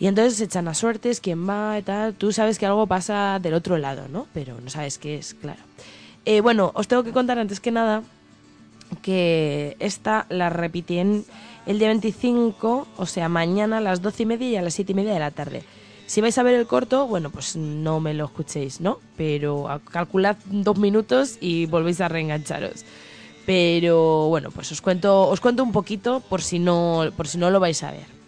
Y 0.00 0.06
entonces 0.06 0.36
se 0.38 0.44
echan 0.44 0.66
a 0.66 0.74
suertes, 0.74 1.20
quién 1.20 1.46
va 1.46 1.78
y 1.78 1.82
tal. 1.82 2.14
Tú 2.14 2.32
sabes 2.32 2.58
que 2.58 2.64
algo 2.64 2.86
pasa 2.86 3.38
del 3.40 3.52
otro 3.52 3.76
lado, 3.76 4.08
¿no? 4.08 4.26
Pero 4.32 4.58
no 4.58 4.70
sabes 4.70 4.96
qué 4.96 5.18
es, 5.18 5.34
claro. 5.34 5.60
Eh, 6.24 6.40
bueno, 6.40 6.72
os 6.74 6.88
tengo 6.88 7.04
que 7.04 7.12
contar 7.12 7.38
antes 7.38 7.60
que 7.60 7.70
nada 7.70 8.02
que 9.02 9.76
esta 9.78 10.26
la 10.30 10.48
repití 10.48 10.98
en 10.98 11.24
el 11.66 11.78
día 11.78 11.88
25, 11.88 12.88
o 12.96 13.06
sea, 13.06 13.28
mañana 13.28 13.76
a 13.76 13.80
las 13.80 14.00
12 14.00 14.22
y 14.22 14.26
media 14.26 14.48
y 14.48 14.56
a 14.56 14.62
las 14.62 14.74
7 14.74 14.92
y 14.92 14.94
media 14.94 15.12
de 15.12 15.20
la 15.20 15.30
tarde. 15.30 15.62
Si 16.06 16.22
vais 16.22 16.36
a 16.38 16.42
ver 16.42 16.54
el 16.54 16.66
corto, 16.66 17.06
bueno, 17.06 17.30
pues 17.30 17.54
no 17.54 18.00
me 18.00 18.14
lo 18.14 18.24
escuchéis, 18.24 18.80
¿no? 18.80 18.98
Pero 19.16 19.68
calculad 19.92 20.36
dos 20.46 20.78
minutos 20.78 21.36
y 21.40 21.66
volvéis 21.66 22.00
a 22.00 22.08
reengancharos. 22.08 22.84
Pero 23.46 24.28
bueno, 24.28 24.50
pues 24.50 24.72
os 24.72 24.80
cuento, 24.80 25.28
os 25.28 25.40
cuento 25.40 25.62
un 25.62 25.72
poquito 25.72 26.20
por 26.20 26.42
si 26.42 26.58
no, 26.58 27.10
por 27.16 27.28
si 27.28 27.36
no 27.38 27.50
lo 27.50 27.60
vais 27.60 27.82
a 27.82 27.92
ver. 27.92 28.19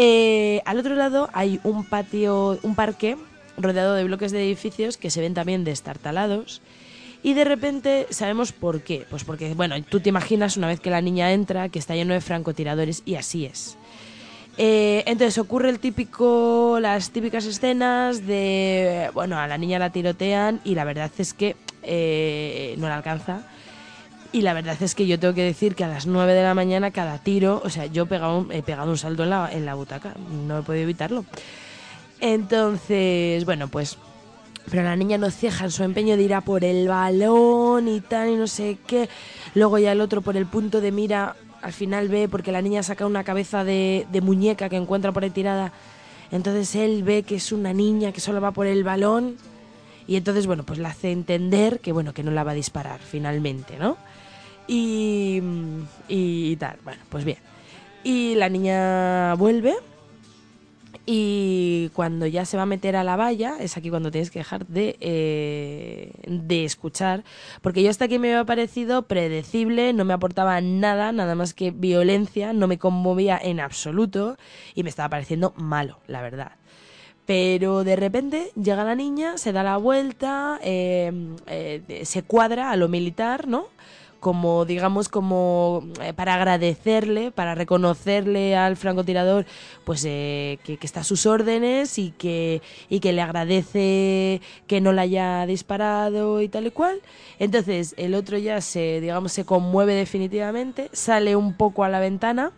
Eh, 0.00 0.62
al 0.64 0.78
otro 0.78 0.94
lado 0.94 1.28
hay 1.32 1.58
un 1.64 1.84
patio, 1.84 2.56
un 2.62 2.76
parque 2.76 3.16
rodeado 3.56 3.94
de 3.94 4.04
bloques 4.04 4.30
de 4.30 4.44
edificios 4.44 4.96
que 4.96 5.10
se 5.10 5.20
ven 5.20 5.34
también 5.34 5.64
destartalados. 5.64 6.62
Y 7.24 7.34
de 7.34 7.42
repente 7.44 8.06
sabemos 8.10 8.52
por 8.52 8.82
qué. 8.82 9.04
Pues 9.10 9.24
porque, 9.24 9.54
bueno, 9.54 9.74
tú 9.82 9.98
te 9.98 10.10
imaginas 10.10 10.56
una 10.56 10.68
vez 10.68 10.78
que 10.78 10.90
la 10.90 11.00
niña 11.00 11.32
entra 11.32 11.68
que 11.68 11.80
está 11.80 11.96
lleno 11.96 12.14
de 12.14 12.20
francotiradores 12.20 13.02
y 13.06 13.16
así 13.16 13.44
es. 13.44 13.76
Eh, 14.56 15.02
entonces 15.06 15.36
ocurre 15.36 15.68
el 15.68 15.80
típico, 15.80 16.78
las 16.80 17.10
típicas 17.10 17.44
escenas 17.44 18.24
de, 18.24 19.10
bueno, 19.14 19.36
a 19.36 19.48
la 19.48 19.58
niña 19.58 19.80
la 19.80 19.90
tirotean 19.90 20.60
y 20.64 20.76
la 20.76 20.84
verdad 20.84 21.10
es 21.18 21.34
que 21.34 21.56
eh, 21.82 22.76
no 22.78 22.86
la 22.86 22.98
alcanza. 22.98 23.42
Y 24.30 24.42
la 24.42 24.52
verdad 24.52 24.76
es 24.82 24.94
que 24.94 25.06
yo 25.06 25.18
tengo 25.18 25.34
que 25.34 25.42
decir 25.42 25.74
que 25.74 25.84
a 25.84 25.88
las 25.88 26.06
9 26.06 26.34
de 26.34 26.42
la 26.42 26.54
mañana 26.54 26.90
cada 26.90 27.18
tiro, 27.18 27.62
o 27.64 27.70
sea, 27.70 27.86
yo 27.86 28.02
he 28.02 28.06
pegado 28.06 28.38
un, 28.38 28.52
he 28.52 28.62
salto 28.96 29.22
en 29.22 29.30
la, 29.30 29.50
la 29.50 29.74
butaca, 29.74 30.14
no 30.46 30.58
he 30.58 30.62
podido 30.62 30.84
evitarlo. 30.84 31.24
Entonces, 32.20 33.44
bueno, 33.44 33.68
pues 33.68 33.96
pero 34.70 34.82
la 34.82 34.96
niña 34.96 35.18
no 35.18 35.30
ceja 35.30 35.64
en 35.64 35.70
su 35.70 35.82
empeño 35.82 36.16
de 36.16 36.22
ir 36.22 36.34
a 36.34 36.42
por 36.42 36.64
el 36.64 36.88
balón 36.88 37.88
y 37.88 38.00
tal 38.00 38.28
y 38.30 38.36
no 38.36 38.46
sé 38.46 38.78
qué. 38.86 39.08
Luego 39.54 39.78
ya 39.78 39.92
el 39.92 40.00
otro 40.00 40.20
por 40.20 40.36
el 40.36 40.46
punto 40.46 40.80
de 40.80 40.92
mira, 40.92 41.36
al 41.62 41.72
final 41.72 42.08
ve 42.08 42.28
porque 42.28 42.52
la 42.52 42.62
niña 42.62 42.82
saca 42.82 43.06
una 43.06 43.24
cabeza 43.24 43.64
de, 43.64 44.06
muñeca 44.22 44.68
que 44.68 44.76
encuentra 44.76 45.12
por 45.12 45.24
ahí 45.24 45.30
tirada. 45.30 45.72
Entonces 46.30 46.74
él 46.74 47.02
ve 47.02 47.22
que 47.22 47.36
es 47.36 47.52
una 47.52 47.72
niña 47.72 48.12
que 48.12 48.20
solo 48.20 48.40
va 48.40 48.50
por 48.50 48.66
el 48.66 48.84
balón 48.84 49.36
y 50.06 50.16
entonces, 50.16 50.46
bueno, 50.46 50.64
pues 50.64 50.78
le 50.78 50.86
hace 50.86 51.12
entender 51.12 51.80
que, 51.80 51.92
bueno, 51.92 52.12
que 52.12 52.22
no 52.22 52.30
la 52.30 52.44
va 52.44 52.52
a 52.52 52.54
disparar 52.54 53.00
finalmente, 53.00 53.78
¿no? 53.78 53.96
Y, 54.68 55.42
y 56.08 56.56
tal, 56.56 56.78
bueno, 56.84 57.02
pues 57.08 57.24
bien. 57.24 57.38
Y 58.04 58.34
la 58.36 58.48
niña 58.48 59.34
vuelve 59.34 59.74
y 61.10 61.88
cuando 61.94 62.26
ya 62.26 62.44
se 62.44 62.58
va 62.58 62.64
a 62.64 62.66
meter 62.66 62.94
a 62.94 63.02
la 63.02 63.16
valla, 63.16 63.56
es 63.58 63.78
aquí 63.78 63.88
cuando 63.88 64.10
tienes 64.10 64.30
que 64.30 64.40
dejar 64.40 64.66
de, 64.66 64.98
eh, 65.00 66.12
de 66.26 66.66
escuchar. 66.66 67.24
Porque 67.62 67.82
yo 67.82 67.88
hasta 67.88 68.04
aquí 68.04 68.18
me 68.18 68.28
había 68.28 68.44
parecido 68.44 69.00
predecible, 69.06 69.94
no 69.94 70.04
me 70.04 70.12
aportaba 70.12 70.60
nada, 70.60 71.10
nada 71.12 71.34
más 71.34 71.54
que 71.54 71.70
violencia, 71.70 72.52
no 72.52 72.66
me 72.66 72.76
conmovía 72.76 73.40
en 73.42 73.58
absoluto 73.58 74.36
y 74.74 74.82
me 74.82 74.90
estaba 74.90 75.08
pareciendo 75.08 75.54
malo, 75.56 75.98
la 76.08 76.20
verdad. 76.20 76.52
Pero 77.24 77.84
de 77.84 77.96
repente 77.96 78.52
llega 78.54 78.84
la 78.84 78.94
niña, 78.94 79.38
se 79.38 79.52
da 79.52 79.62
la 79.62 79.78
vuelta, 79.78 80.60
eh, 80.62 81.10
eh, 81.46 82.02
se 82.04 82.22
cuadra 82.22 82.70
a 82.70 82.76
lo 82.76 82.88
militar, 82.88 83.48
¿no? 83.48 83.68
Como 84.20 84.64
digamos 84.64 85.08
como 85.08 85.86
eh, 86.02 86.12
para 86.12 86.34
agradecerle, 86.34 87.30
para 87.30 87.54
reconocerle 87.54 88.56
al 88.56 88.76
francotirador 88.76 89.46
pues 89.84 90.04
eh, 90.04 90.58
que, 90.64 90.78
está 90.82 91.00
a 91.00 91.04
sus 91.04 91.26
órdenes 91.26 91.98
y 91.98 92.10
que, 92.12 92.62
y 92.88 93.00
que 93.00 93.12
le 93.12 93.22
agradece 93.22 94.40
que 94.66 94.80
no 94.80 94.92
la 94.92 95.02
haya 95.02 95.46
disparado 95.46 96.40
y 96.42 96.48
tal 96.48 96.66
y 96.66 96.70
cual. 96.70 97.00
Entonces 97.38 97.94
el 97.96 98.14
otro 98.14 98.38
ya 98.38 98.60
se 98.60 99.00
digamos 99.00 99.32
se 99.32 99.44
conmueve 99.44 99.94
definitivamente, 99.94 100.90
sale 100.92 101.36
un 101.36 101.54
poco 101.54 101.84
a 101.84 101.88
la 101.88 102.00
ventana 102.00 102.52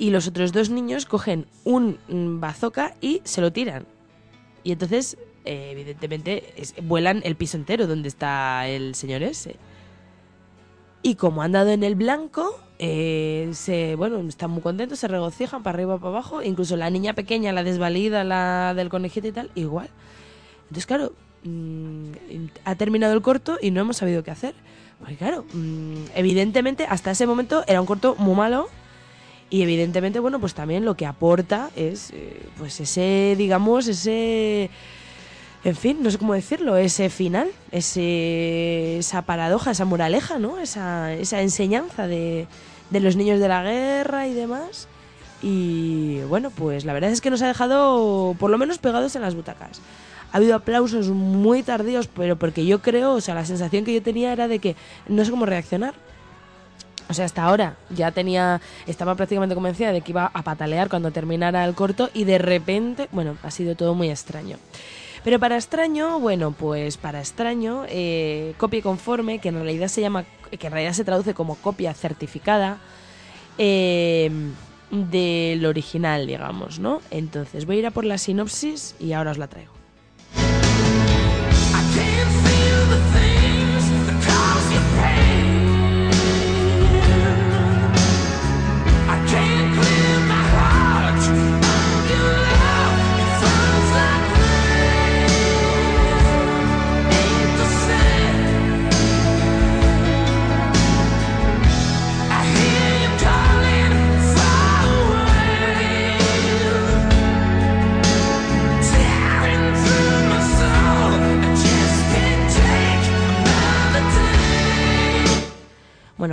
y 0.00 0.10
los 0.10 0.26
otros 0.26 0.52
dos 0.52 0.70
niños 0.70 1.04
cogen 1.04 1.46
un 1.62 1.98
mm, 2.08 2.40
bazooka 2.40 2.94
y 3.02 3.20
se 3.24 3.42
lo 3.42 3.52
tiran. 3.52 3.86
Y 4.64 4.72
entonces, 4.72 5.18
eh, 5.44 5.68
evidentemente, 5.72 6.54
vuelan 6.82 7.20
el 7.22 7.36
piso 7.36 7.58
entero 7.58 7.86
donde 7.86 8.08
está 8.08 8.66
el 8.66 8.94
señor 8.94 9.22
ese. 9.22 9.56
Y 11.02 11.14
como 11.14 11.42
han 11.42 11.52
dado 11.52 11.70
en 11.70 11.82
el 11.82 11.94
blanco, 11.94 12.58
eh, 12.78 13.50
se, 13.52 13.94
bueno, 13.94 14.20
están 14.28 14.50
muy 14.50 14.62
contentos, 14.62 14.98
se 14.98 15.08
regocijan 15.08 15.62
para 15.62 15.76
arriba, 15.76 15.98
para 15.98 16.08
abajo. 16.08 16.42
Incluso 16.42 16.76
la 16.76 16.90
niña 16.90 17.14
pequeña, 17.14 17.52
la 17.52 17.62
desvalida, 17.62 18.24
la 18.24 18.74
del 18.74 18.88
conejito 18.88 19.28
y 19.28 19.32
tal, 19.32 19.50
igual. 19.54 19.88
Entonces, 20.64 20.86
claro, 20.86 21.12
mm, 21.44 22.12
ha 22.64 22.74
terminado 22.74 23.14
el 23.14 23.22
corto 23.22 23.58
y 23.60 23.70
no 23.70 23.80
hemos 23.80 23.96
sabido 23.96 24.22
qué 24.22 24.30
hacer. 24.30 24.54
Porque, 24.98 25.16
claro, 25.16 25.44
mm, 25.52 26.04
evidentemente, 26.14 26.86
hasta 26.86 27.10
ese 27.10 27.26
momento 27.26 27.64
era 27.66 27.80
un 27.80 27.86
corto 27.86 28.14
muy 28.18 28.34
malo. 28.34 28.68
Y 29.48 29.62
evidentemente, 29.62 30.20
bueno, 30.20 30.38
pues 30.38 30.54
también 30.54 30.84
lo 30.84 30.96
que 30.96 31.06
aporta 31.06 31.70
es, 31.74 32.10
eh, 32.12 32.46
pues 32.56 32.78
ese, 32.80 33.34
digamos, 33.36 33.88
ese, 33.88 34.70
en 35.62 35.76
fin, 35.76 36.02
no 36.02 36.10
sé 36.10 36.18
cómo 36.18 36.34
decirlo, 36.34 36.76
ese 36.76 37.10
final, 37.10 37.50
ese, 37.70 38.98
esa 38.98 39.22
paradoja, 39.22 39.72
esa 39.72 39.84
moraleja, 39.84 40.38
¿no? 40.38 40.58
Esa, 40.58 41.12
esa 41.12 41.42
enseñanza 41.42 42.06
de, 42.06 42.46
de 42.88 43.00
los 43.00 43.16
niños 43.16 43.40
de 43.40 43.48
la 43.48 43.62
guerra 43.62 44.26
y 44.26 44.32
demás. 44.32 44.88
Y 45.42 46.20
bueno, 46.28 46.50
pues 46.50 46.84
la 46.84 46.92
verdad 46.92 47.10
es 47.10 47.20
que 47.20 47.30
nos 47.30 47.42
ha 47.42 47.46
dejado 47.46 48.34
por 48.38 48.50
lo 48.50 48.58
menos 48.58 48.78
pegados 48.78 49.16
en 49.16 49.22
las 49.22 49.34
butacas. 49.34 49.80
Ha 50.32 50.36
habido 50.36 50.54
aplausos 50.54 51.08
muy 51.08 51.62
tardíos, 51.62 52.06
pero 52.06 52.36
porque 52.36 52.64
yo 52.64 52.80
creo, 52.80 53.12
o 53.12 53.20
sea, 53.20 53.34
la 53.34 53.44
sensación 53.44 53.84
que 53.84 53.92
yo 53.92 54.02
tenía 54.02 54.32
era 54.32 54.48
de 54.48 54.60
que 54.60 54.76
no 55.08 55.24
sé 55.24 55.30
cómo 55.30 55.44
reaccionar. 55.44 55.94
O 57.08 57.14
sea, 57.14 57.24
hasta 57.24 57.42
ahora 57.42 57.76
ya 57.90 58.12
tenía, 58.12 58.60
estaba 58.86 59.16
prácticamente 59.16 59.56
convencida 59.56 59.92
de 59.92 60.00
que 60.00 60.12
iba 60.12 60.30
a 60.32 60.42
patalear 60.42 60.88
cuando 60.88 61.10
terminara 61.10 61.64
el 61.64 61.74
corto 61.74 62.08
y 62.14 62.24
de 62.24 62.38
repente, 62.38 63.08
bueno, 63.10 63.36
ha 63.42 63.50
sido 63.50 63.74
todo 63.74 63.94
muy 63.94 64.10
extraño. 64.10 64.56
Pero 65.22 65.38
para 65.38 65.56
extraño, 65.56 66.18
bueno, 66.18 66.52
pues 66.52 66.96
para 66.96 67.20
extraño, 67.20 67.84
eh, 67.88 68.54
copia 68.56 68.80
conforme, 68.82 69.38
que 69.38 69.48
en 69.50 69.56
realidad 69.56 69.88
se 69.88 70.00
llama, 70.00 70.24
que 70.50 70.66
en 70.66 70.72
realidad 70.72 70.94
se 70.94 71.04
traduce 71.04 71.34
como 71.34 71.56
copia 71.56 71.92
certificada 71.92 72.78
eh, 73.58 74.30
del 74.90 75.66
original, 75.66 76.26
digamos, 76.26 76.78
¿no? 76.78 77.02
Entonces 77.10 77.66
voy 77.66 77.76
a 77.76 77.78
ir 77.80 77.86
a 77.86 77.90
por 77.90 78.04
la 78.04 78.16
sinopsis 78.16 78.94
y 78.98 79.12
ahora 79.12 79.32
os 79.32 79.38
la 79.38 79.48
traigo. 79.48 79.80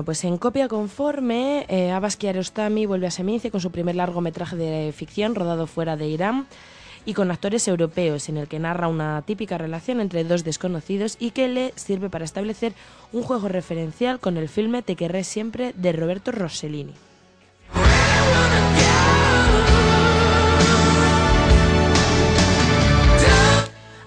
Pues 0.07 0.23
en 0.23 0.37
copia 0.37 0.69
conforme, 0.69 1.65
eh, 1.67 1.91
Abbas 1.91 2.15
Kiarostami 2.15 2.85
vuelve 2.85 3.07
a 3.07 3.11
Seminci 3.11 3.51
con 3.51 3.59
su 3.59 3.71
primer 3.71 3.95
largometraje 3.95 4.55
de 4.55 4.93
ficción 4.93 5.35
rodado 5.35 5.67
fuera 5.67 5.97
de 5.97 6.07
Irán 6.07 6.47
y 7.03 7.13
con 7.13 7.29
actores 7.29 7.67
europeos, 7.67 8.29
en 8.29 8.37
el 8.37 8.47
que 8.47 8.57
narra 8.57 8.87
una 8.87 9.21
típica 9.23 9.57
relación 9.57 9.99
entre 9.99 10.23
dos 10.23 10.45
desconocidos 10.45 11.17
y 11.19 11.31
que 11.31 11.49
le 11.49 11.73
sirve 11.75 12.09
para 12.09 12.23
establecer 12.23 12.71
un 13.11 13.21
juego 13.21 13.49
referencial 13.49 14.21
con 14.21 14.37
el 14.37 14.47
filme 14.47 14.81
Te 14.81 14.95
querré 14.95 15.25
siempre 15.25 15.73
de 15.75 15.91
Roberto 15.91 16.31
Rossellini. 16.31 16.93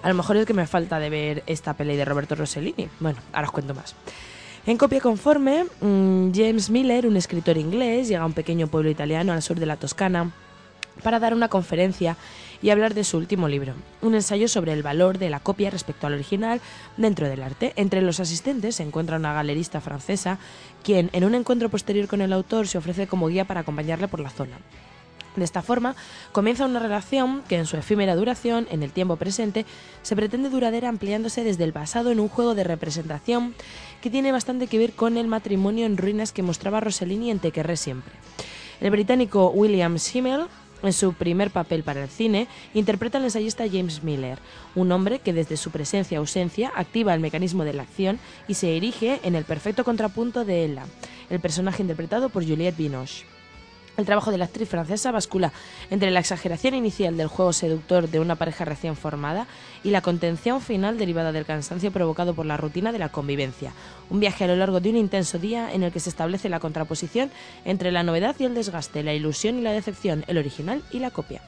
A 0.03 0.09
lo 0.09 0.15
mejor 0.15 0.39
es 0.39 0.47
que 0.47 0.55
me 0.55 0.67
falta 0.67 0.99
de 0.99 1.11
ver 1.11 1.43
esta 1.47 1.75
peli 1.75 1.95
de 1.95 2.07
Roberto 2.07 2.37
Rossellini. 2.37 2.89
Bueno, 3.01 3.19
ahora 3.35 3.49
os 3.49 3.53
cuento 3.53 3.75
más. 3.75 3.95
En 4.67 4.77
copia 4.77 5.01
conforme, 5.01 5.65
mm, 5.81 6.33
James 6.35 6.69
Miller, 6.69 7.07
un 7.07 7.17
escritor 7.17 7.57
inglés, 7.57 8.09
llega 8.09 8.23
a 8.23 8.27
un 8.27 8.35
pequeño 8.35 8.67
pueblo 8.67 8.91
italiano 8.91 9.33
al 9.33 9.41
sur 9.41 9.59
de 9.59 9.65
la 9.65 9.77
Toscana 9.77 10.33
para 11.03 11.19
dar 11.19 11.33
una 11.33 11.49
conferencia 11.49 12.19
y 12.61 12.69
hablar 12.69 12.93
de 12.93 13.05
su 13.05 13.17
último 13.17 13.49
libro, 13.49 13.73
un 14.03 14.15
ensayo 14.15 14.49
sobre 14.49 14.75
el 14.75 14.83
valor 14.83 15.17
de 15.17 15.31
la 15.31 15.41
copia 15.41 15.71
respecto 15.71 16.07
al 16.07 16.13
original 16.13 16.61
dentro 16.99 17.27
del 17.27 17.43
arte. 17.43 17.73
Entre 17.77 18.03
los 18.03 18.21
asistentes 18.21 18.77
se 18.77 18.83
encuentra 18.83 19.17
una 19.17 19.33
galerista 19.33 19.81
francesa, 19.81 20.39
quien 20.83 21.09
en 21.15 21.25
un 21.25 21.35
encuentro 21.35 21.71
posterior 21.71 22.07
con 22.07 22.21
el 22.21 22.35
autor 22.35 22.69
se 22.69 22.77
ofrece 22.77 23.07
como 23.07 23.29
guía 23.29 23.47
para 23.47 23.61
acompañarle 23.61 24.09
por 24.09 24.21
la 24.21 24.29
zona. 24.29 24.59
De 25.37 25.45
esta 25.45 25.63
forma, 25.63 25.95
comienza 26.33 26.67
una 26.67 26.81
relación 26.81 27.43
que 27.49 27.57
en 27.57 27.67
su 27.67 27.77
efímera 27.77 28.17
duración, 28.17 28.67
en 28.71 28.83
el 28.83 28.93
tiempo 28.93 29.17
presente, 29.17 29.65
se 30.03 30.17
pretende 30.17 30.51
duradera 30.51 30.89
ampliándose 30.89 31.45
desde 31.45 31.65
el 31.65 31.73
pasado 31.73 32.11
en 32.11 32.19
un 32.19 32.29
juego 32.29 32.55
de 32.55 32.65
representación 32.65 33.55
que 34.03 34.11
tiene 34.11 34.33
bastante 34.33 34.67
que 34.67 34.79
ver 34.79 34.93
con 34.93 35.17
el 35.17 35.29
matrimonio 35.29 35.87
en 35.87 35.97
ruinas 35.97 36.33
que 36.33 36.43
mostraba 36.43 36.81
Rossellini 36.81 37.31
en 37.31 37.39
Te 37.39 37.53
querré 37.53 37.77
siempre. 37.77 38.13
El 38.81 38.91
británico 38.91 39.51
William 39.51 39.99
Schimmel, 39.99 40.47
en 40.83 40.93
su 40.93 41.13
primer 41.13 41.51
papel 41.51 41.83
para 41.83 42.03
el 42.03 42.09
cine, 42.09 42.49
interpreta 42.75 43.19
al 43.19 43.25
ensayista 43.25 43.69
James 43.71 44.03
Miller, 44.03 44.39
un 44.75 44.91
hombre 44.91 45.19
que 45.19 45.33
desde 45.33 45.57
su 45.57 45.71
presencia-ausencia 45.71 46.73
activa 46.75 47.15
el 47.15 47.21
mecanismo 47.21 47.65
de 47.65 47.75
la 47.75 47.83
acción 47.83 48.19
y 48.49 48.55
se 48.55 48.77
erige 48.77 49.21
en 49.23 49.35
el 49.35 49.45
perfecto 49.45 49.85
contrapunto 49.85 50.45
de 50.45 50.65
Ella, 50.65 50.87
el 51.29 51.41
personaje 51.41 51.83
interpretado 51.83 52.31
por 52.31 52.47
Juliette 52.47 52.77
Binoche. 52.77 53.27
El 54.01 54.07
trabajo 54.07 54.31
de 54.31 54.39
la 54.39 54.47
actriz 54.47 54.67
francesa 54.67 55.13
bascula 55.13 55.53
entre 55.91 56.11
la 56.11 56.21
exageración 56.21 56.75
inicial 56.75 57.19
del 57.19 57.27
juego 57.29 57.53
seductor 57.53 58.09
de 58.09 58.19
una 58.19 58.35
pareja 58.35 58.65
recién 58.65 58.97
formada 58.97 59.47
y 59.85 59.91
la 59.91 60.01
contención 60.01 60.63
final 60.63 60.97
derivada 60.97 61.33
del 61.33 61.45
cansancio 61.45 61.93
provocado 61.93 62.33
por 62.33 62.47
la 62.47 62.57
rutina 62.57 62.93
de 62.93 62.99
la 62.99 63.11
convivencia. 63.11 63.75
Un 64.09 64.19
viaje 64.19 64.45
a 64.45 64.47
lo 64.47 64.57
largo 64.57 64.81
de 64.81 64.89
un 64.89 64.97
intenso 64.97 65.39
día 65.39 65.71
en 65.71 65.83
el 65.83 65.93
que 65.93 66.01
se 66.01 66.09
establece 66.09 66.49
la 66.49 66.61
contraposición 66.61 67.31
entre 67.67 67.93
la 67.93 68.03
novedad 68.03 68.35
y 68.39 68.45
el 68.45 68.55
desgaste, 68.55 69.03
la 69.03 69.13
ilusión 69.13 69.59
y 69.59 69.61
la 69.61 69.73
decepción, 69.73 70.25
el 70.29 70.39
original 70.39 70.83
y 70.91 71.01
la 71.01 71.11
copia. 71.11 71.43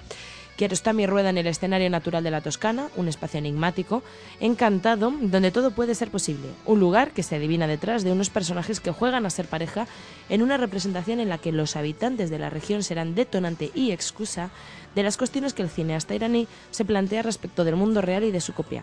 Kiarostami 0.57 1.07
rueda 1.07 1.31
en 1.31 1.39
el 1.39 1.47
escenario 1.47 1.89
natural 1.89 2.23
de 2.23 2.31
la 2.31 2.41
Toscana, 2.41 2.89
un 2.97 3.09
espacio 3.09 3.39
enigmático, 3.39 4.03
encantado, 4.41 5.13
donde 5.21 5.51
todo 5.51 5.71
puede 5.71 5.95
ser 5.95 6.11
posible. 6.11 6.49
Un 6.67 6.79
lugar 6.79 7.13
que 7.13 7.23
se 7.23 7.37
adivina 7.37 7.67
detrás 7.67 8.05
de 8.05 8.13
unos 8.13 8.31
personajes 8.31 8.81
que 8.81 8.91
juegan 8.91 9.25
a 9.25 9.31
ser 9.31 9.47
pareja 9.47 9.87
en 10.29 10.43
una 10.43 10.59
representación 10.59 11.21
en 11.21 11.29
la 11.29 11.39
que 11.39 11.53
los 11.53 11.77
habitantes 11.77 12.31
de 12.31 12.39
la 12.39 12.51
región 12.51 12.83
serán 12.83 13.15
detonante 13.15 13.71
y 13.75 13.93
excusa 13.93 14.51
de 14.95 15.03
las 15.03 15.17
cuestiones 15.17 15.55
que 15.55 15.63
el 15.63 15.71
cineasta 15.71 16.15
iraní 16.15 16.47
se 16.71 16.85
plantea 16.85 17.23
respecto 17.23 17.65
del 17.65 17.77
mundo 17.77 18.03
real 18.03 18.25
y 18.25 18.31
de 18.31 18.41
su 18.41 18.53
copia. 18.53 18.83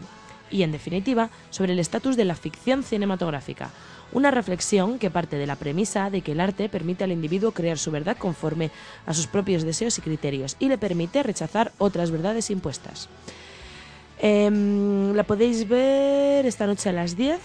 Y, 0.52 0.64
en 0.64 0.72
definitiva, 0.72 1.30
sobre 1.50 1.74
el 1.74 1.80
estatus 1.80 2.16
de 2.16 2.26
la 2.26 2.36
ficción 2.36 2.84
cinematográfica, 2.84 3.70
una 4.12 4.32
reflexión 4.32 5.00
que 5.00 5.12
parte 5.12 5.38
de 5.38 5.48
la 5.48 5.56
premisa 5.56 6.10
de 6.10 6.22
que 6.22 6.32
el 6.32 6.40
arte 6.40 6.70
permite 6.70 7.04
al 7.04 7.12
individuo 7.12 7.52
crear 7.52 7.78
su 7.78 7.92
verdad 7.92 8.18
conforme 8.18 8.72
a 9.06 9.14
sus 9.14 9.28
propios 9.28 9.64
deseos 9.64 9.98
y 9.98 10.02
criterios 10.02 10.56
y 10.60 10.68
le 10.68 10.78
permite 10.78 11.24
rechazar 11.24 11.72
otras 11.78 12.12
verdades 12.12 12.50
impuestas. 12.50 13.10
Em, 14.20 15.14
la 15.14 15.24
podéis 15.24 15.68
ver 15.68 16.46
esta 16.46 16.68
noche 16.68 16.90
a 16.90 16.94
las 16.94 17.16
10 17.16 17.40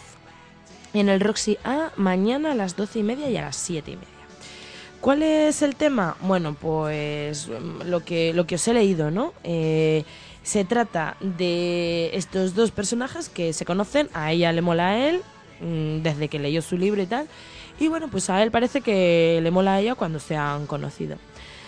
en 0.92 1.08
el 1.08 1.20
Roxy 1.20 1.58
A, 1.64 1.92
mañana 1.96 2.52
a 2.52 2.54
las 2.54 2.76
12 2.76 3.00
y 3.00 3.02
media 3.02 3.30
y 3.30 3.36
a 3.36 3.42
las 3.42 3.56
7 3.56 3.92
y 3.92 3.96
media. 3.96 4.08
¿Cuál 5.00 5.22
es 5.22 5.60
el 5.62 5.76
tema? 5.76 6.16
Bueno, 6.22 6.54
pues 6.54 7.48
mm, 7.48 7.88
lo 7.90 8.02
que, 8.04 8.32
lo 8.32 8.46
que 8.46 8.54
os 8.54 8.66
he 8.66 8.74
leído, 8.74 9.10
¿no? 9.10 9.34
Eh, 9.44 10.04
se 10.44 10.64
trata 10.64 11.16
de 11.20 12.10
estos 12.12 12.54
dos 12.54 12.70
personajes 12.70 13.28
que 13.28 13.52
se 13.52 13.64
conocen, 13.64 14.08
a 14.12 14.30
ella 14.30 14.52
le 14.52 14.60
mola 14.60 14.90
a 14.90 15.08
él, 15.08 15.22
mm, 15.60 16.02
desde 16.02 16.28
que 16.28 16.38
leyó 16.38 16.60
su 16.62 16.76
libro 16.76 17.02
y 17.02 17.06
tal, 17.06 17.26
y 17.80 17.88
bueno, 17.88 18.08
pues 18.08 18.30
a 18.30 18.42
él 18.42 18.50
parece 18.50 18.82
que 18.82 19.40
le 19.42 19.50
mola 19.50 19.74
a 19.74 19.80
ella 19.80 19.94
cuando 19.94 20.20
se 20.20 20.36
han 20.36 20.66
conocido. 20.66 21.16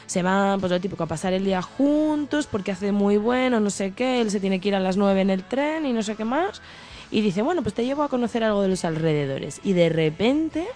Se 0.06 0.22
van, 0.22 0.60
pues 0.60 0.70
lo 0.70 0.78
típico, 0.78 1.02
a 1.02 1.06
pasar 1.06 1.32
el 1.32 1.44
día 1.44 1.62
juntos 1.62 2.46
porque 2.46 2.70
hace 2.70 2.92
muy 2.92 3.16
bueno, 3.16 3.58
no 3.60 3.70
sé 3.70 3.92
qué, 3.92 4.20
él 4.20 4.30
se 4.30 4.40
tiene 4.40 4.60
que 4.60 4.68
ir 4.68 4.74
a 4.76 4.80
las 4.80 4.96
9 4.98 5.22
en 5.22 5.30
el 5.30 5.42
tren 5.42 5.86
y 5.86 5.92
no 5.94 6.02
sé 6.02 6.14
qué 6.14 6.26
más, 6.26 6.60
y 7.10 7.22
dice, 7.22 7.40
bueno, 7.40 7.62
pues 7.62 7.74
te 7.74 7.84
llevo 7.84 8.02
a 8.02 8.08
conocer 8.08 8.44
algo 8.44 8.60
de 8.60 8.68
los 8.68 8.84
alrededores, 8.84 9.60
y 9.64 9.72
de 9.72 9.88
repente... 9.88 10.66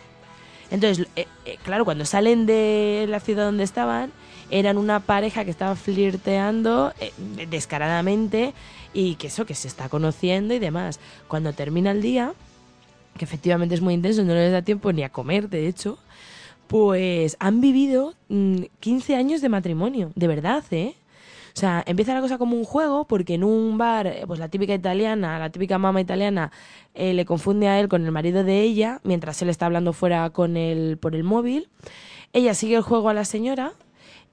Entonces, 0.72 1.08
eh, 1.16 1.26
eh, 1.46 1.58
claro, 1.64 1.84
cuando 1.84 2.04
salen 2.04 2.46
de 2.46 3.04
la 3.08 3.18
ciudad 3.18 3.44
donde 3.44 3.64
estaban, 3.64 4.12
eran 4.50 4.78
una 4.78 5.00
pareja 5.00 5.44
que 5.44 5.50
estaba 5.50 5.76
flirteando 5.76 6.92
eh, 7.00 7.12
descaradamente 7.48 8.52
y 8.92 9.14
que 9.14 9.28
eso, 9.28 9.46
que 9.46 9.54
se 9.54 9.68
está 9.68 9.88
conociendo 9.88 10.54
y 10.54 10.58
demás. 10.58 11.00
Cuando 11.28 11.52
termina 11.52 11.92
el 11.92 12.02
día, 12.02 12.32
que 13.16 13.24
efectivamente 13.24 13.74
es 13.74 13.80
muy 13.80 13.94
intenso, 13.94 14.24
no 14.24 14.34
les 14.34 14.52
da 14.52 14.62
tiempo 14.62 14.92
ni 14.92 15.02
a 15.02 15.10
comer, 15.10 15.48
de 15.48 15.68
hecho, 15.68 15.98
pues 16.66 17.36
han 17.40 17.60
vivido 17.60 18.14
mm, 18.28 18.62
15 18.80 19.16
años 19.16 19.40
de 19.40 19.48
matrimonio, 19.48 20.12
de 20.14 20.28
verdad, 20.28 20.64
¿eh? 20.70 20.94
O 21.52 21.58
sea, 21.60 21.82
empieza 21.86 22.14
la 22.14 22.20
cosa 22.20 22.38
como 22.38 22.56
un 22.56 22.64
juego 22.64 23.06
porque 23.06 23.34
en 23.34 23.42
un 23.42 23.76
bar, 23.76 24.06
eh, 24.06 24.22
pues 24.26 24.38
la 24.38 24.48
típica 24.48 24.72
italiana, 24.72 25.38
la 25.38 25.50
típica 25.50 25.78
mamá 25.78 26.00
italiana, 26.00 26.52
eh, 26.94 27.12
le 27.12 27.24
confunde 27.24 27.66
a 27.66 27.80
él 27.80 27.88
con 27.88 28.04
el 28.04 28.12
marido 28.12 28.44
de 28.44 28.62
ella, 28.62 29.00
mientras 29.02 29.42
él 29.42 29.48
está 29.48 29.66
hablando 29.66 29.92
fuera 29.92 30.30
con 30.30 30.56
él 30.56 30.96
por 30.96 31.16
el 31.16 31.24
móvil. 31.24 31.68
Ella 32.32 32.54
sigue 32.54 32.76
el 32.76 32.82
juego 32.82 33.08
a 33.08 33.14
la 33.14 33.24
señora 33.24 33.72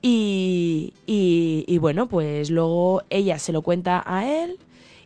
y, 0.01 0.93
y, 1.05 1.65
y 1.67 1.77
bueno, 1.79 2.07
pues 2.07 2.49
luego 2.49 3.03
ella 3.09 3.39
se 3.39 3.51
lo 3.51 3.61
cuenta 3.61 4.03
a 4.05 4.27
él 4.27 4.59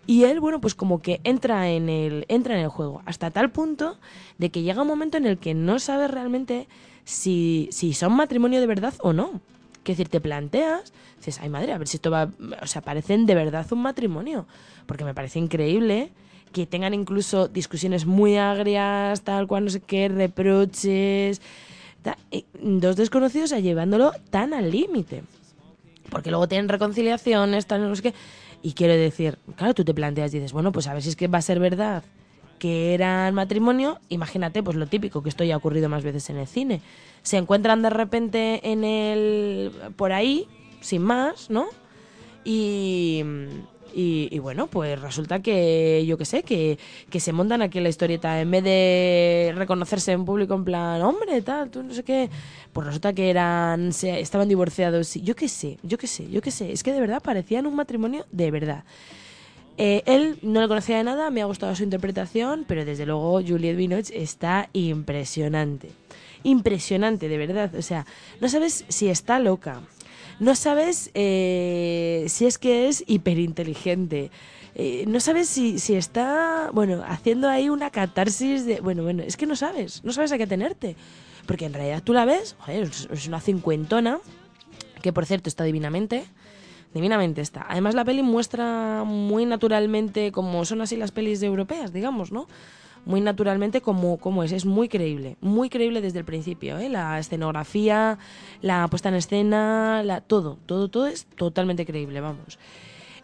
y 0.07 0.23
él, 0.23 0.39
bueno, 0.39 0.59
pues 0.59 0.75
como 0.75 1.01
que 1.01 1.21
entra 1.23 1.69
en 1.69 1.87
el, 1.87 2.25
entra 2.27 2.55
en 2.55 2.61
el 2.61 2.69
juego, 2.69 3.01
hasta 3.05 3.31
tal 3.31 3.51
punto 3.51 3.97
de 4.37 4.49
que 4.49 4.63
llega 4.63 4.81
un 4.81 4.87
momento 4.87 5.17
en 5.17 5.25
el 5.25 5.37
que 5.37 5.53
no 5.53 5.79
sabe 5.79 6.07
realmente 6.07 6.67
si, 7.05 7.69
si 7.71 7.93
son 7.93 8.13
matrimonio 8.13 8.59
de 8.59 8.67
verdad 8.67 8.93
o 8.99 9.13
no. 9.13 9.41
Que 9.83 9.93
decir, 9.93 10.09
te 10.09 10.21
planteas, 10.21 10.93
dices, 11.17 11.39
ay 11.41 11.49
madre, 11.49 11.73
a 11.73 11.77
ver 11.77 11.87
si 11.87 11.97
esto 11.97 12.11
va, 12.11 12.29
o 12.61 12.67
sea, 12.67 12.81
parecen 12.81 13.25
de 13.25 13.35
verdad 13.35 13.65
un 13.71 13.81
matrimonio. 13.81 14.45
Porque 14.85 15.05
me 15.05 15.13
parece 15.13 15.39
increíble 15.39 16.11
que 16.51 16.67
tengan 16.67 16.93
incluso 16.93 17.47
discusiones 17.47 18.05
muy 18.05 18.37
agrias, 18.37 19.21
tal 19.21 19.47
cual, 19.47 19.65
no 19.65 19.69
sé 19.71 19.79
qué, 19.79 20.07
reproches. 20.07 21.41
Y 22.31 22.45
dos 22.53 22.95
desconocidos 22.95 23.51
llevándolo 23.51 24.11
tan 24.29 24.53
al 24.53 24.71
límite. 24.71 25.23
Porque 26.09 26.29
luego 26.29 26.47
tienen 26.47 26.69
reconciliaciones, 26.69 27.65
tal, 27.67 27.87
no 27.87 27.95
sé. 27.95 28.13
Y 28.61 28.73
quiero 28.73 28.93
decir, 28.93 29.37
claro, 29.55 29.73
tú 29.73 29.83
te 29.83 29.93
planteas 29.93 30.33
y 30.33 30.37
dices, 30.37 30.53
bueno, 30.53 30.71
pues 30.71 30.87
a 30.87 30.93
ver 30.93 31.01
si 31.01 31.09
es 31.09 31.15
que 31.15 31.27
va 31.27 31.39
a 31.39 31.41
ser 31.41 31.59
verdad 31.59 32.03
que 32.61 32.93
eran 32.93 33.33
matrimonio, 33.33 33.97
imagínate, 34.09 34.61
pues 34.61 34.77
lo 34.77 34.85
típico, 34.85 35.23
que 35.23 35.29
esto 35.29 35.43
ya 35.43 35.55
ha 35.55 35.57
ocurrido 35.57 35.89
más 35.89 36.03
veces 36.03 36.29
en 36.29 36.37
el 36.37 36.45
cine. 36.45 36.81
Se 37.23 37.37
encuentran 37.37 37.81
de 37.81 37.89
repente 37.89 38.71
en 38.71 38.83
el. 38.83 39.71
por 39.95 40.13
ahí, 40.13 40.47
sin 40.79 41.01
más, 41.01 41.49
¿no? 41.49 41.65
Y. 42.45 43.23
Y, 43.93 44.29
y 44.31 44.39
bueno, 44.39 44.67
pues 44.67 44.99
resulta 45.01 45.41
que, 45.41 46.05
yo 46.05 46.17
qué 46.17 46.25
sé, 46.25 46.43
que, 46.43 46.77
que 47.09 47.19
se 47.19 47.33
montan 47.33 47.61
aquí 47.61 47.79
la 47.79 47.89
historieta. 47.89 48.39
En 48.39 48.51
vez 48.51 48.63
de 48.63 49.53
reconocerse 49.55 50.11
en 50.11 50.25
público 50.25 50.53
en 50.53 50.63
plan, 50.63 51.01
hombre, 51.01 51.41
tal, 51.41 51.69
tú 51.69 51.83
no 51.83 51.93
sé 51.93 52.03
qué, 52.03 52.29
pues 52.73 52.87
resulta 52.87 53.13
que 53.13 53.29
eran, 53.29 53.93
se, 53.93 54.19
estaban 54.19 54.47
divorciados. 54.47 55.15
Yo 55.15 55.35
qué 55.35 55.47
sé, 55.47 55.77
yo 55.83 55.97
qué 55.97 56.07
sé, 56.07 56.29
yo 56.29 56.41
qué 56.41 56.51
sé. 56.51 56.71
Es 56.71 56.83
que 56.83 56.93
de 56.93 56.99
verdad 56.99 57.21
parecían 57.21 57.65
un 57.65 57.75
matrimonio 57.75 58.25
de 58.31 58.51
verdad. 58.51 58.83
Eh, 59.77 60.03
él 60.05 60.37
no 60.41 60.61
le 60.61 60.67
conocía 60.67 60.97
de 60.97 61.03
nada, 61.03 61.29
me 61.31 61.41
ha 61.41 61.45
gustado 61.45 61.75
su 61.75 61.83
interpretación, 61.83 62.65
pero 62.67 62.85
desde 62.85 63.05
luego 63.05 63.41
Juliette 63.41 63.77
Binoche 63.77 64.21
está 64.21 64.69
impresionante. 64.73 65.89
Impresionante, 66.43 67.27
de 67.27 67.37
verdad. 67.37 67.73
O 67.75 67.81
sea, 67.81 68.05
no 68.39 68.49
sabes 68.49 68.85
si 68.89 69.09
está 69.09 69.39
loca. 69.39 69.81
No 70.41 70.55
sabes 70.55 71.11
eh, 71.13 72.25
si 72.27 72.47
es 72.47 72.57
que 72.57 72.87
es 72.87 73.03
hiperinteligente. 73.05 74.31
Eh, 74.73 75.03
no 75.07 75.19
sabes 75.19 75.47
si, 75.47 75.77
si 75.77 75.93
está, 75.93 76.71
bueno, 76.73 77.03
haciendo 77.07 77.47
ahí 77.47 77.69
una 77.69 77.91
catarsis 77.91 78.65
de... 78.65 78.81
Bueno, 78.81 79.03
bueno, 79.03 79.21
es 79.21 79.37
que 79.37 79.45
no 79.45 79.55
sabes, 79.55 80.03
no 80.03 80.11
sabes 80.11 80.31
a 80.31 80.39
qué 80.39 80.47
tenerte. 80.47 80.95
Porque 81.45 81.65
en 81.65 81.73
realidad 81.73 82.01
tú 82.03 82.13
la 82.13 82.25
ves, 82.25 82.55
joder, 82.59 82.89
es- 83.11 83.27
una 83.27 83.39
cincuentona, 83.39 84.19
que 85.03 85.13
por 85.13 85.27
cierto 85.27 85.47
está 85.47 85.63
divinamente. 85.63 86.25
Divinamente 86.91 87.41
está. 87.41 87.67
Además 87.69 87.93
la 87.93 88.03
peli 88.03 88.23
muestra 88.23 89.03
muy 89.05 89.45
naturalmente 89.45 90.31
como 90.31 90.65
son 90.65 90.81
así 90.81 90.97
las 90.97 91.11
pelis 91.11 91.43
europeas, 91.43 91.93
digamos, 91.93 92.31
¿no? 92.31 92.47
Muy 93.05 93.21
naturalmente 93.21 93.81
como, 93.81 94.43
es. 94.43 94.51
Es 94.51 94.65
muy 94.65 94.89
creíble, 94.89 95.37
muy 95.41 95.69
creíble 95.69 96.01
desde 96.01 96.19
el 96.19 96.25
principio. 96.25 96.77
¿eh? 96.77 96.89
La 96.89 97.19
escenografía, 97.19 98.17
la 98.61 98.87
puesta 98.87 99.09
en 99.09 99.15
escena, 99.15 100.03
la, 100.03 100.21
todo, 100.21 100.57
todo, 100.65 100.89
todo 100.89 101.07
es 101.07 101.25
totalmente 101.35 101.85
creíble, 101.85 102.21
vamos. 102.21 102.59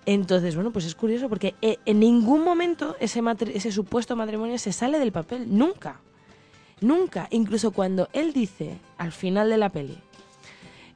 Entonces, 0.06 0.56
bueno, 0.56 0.72
pues 0.72 0.86
es 0.86 0.96
curioso 0.96 1.28
porque 1.28 1.56
eh, 1.62 1.78
en 1.86 2.00
ningún 2.00 2.44
momento 2.44 2.96
ese, 3.00 3.22
ese 3.54 3.72
supuesto 3.72 4.16
matrimonio 4.16 4.58
se 4.58 4.72
sale 4.72 5.00
del 5.00 5.12
papel, 5.12 5.46
nunca. 5.58 6.00
Nunca, 6.80 7.28
incluso 7.32 7.72
cuando 7.72 8.08
él 8.14 8.34
dice 8.34 8.78
al 8.98 9.12
final 9.12 9.50
de 9.50 9.58
la 9.58 9.70
peli, 9.70 9.98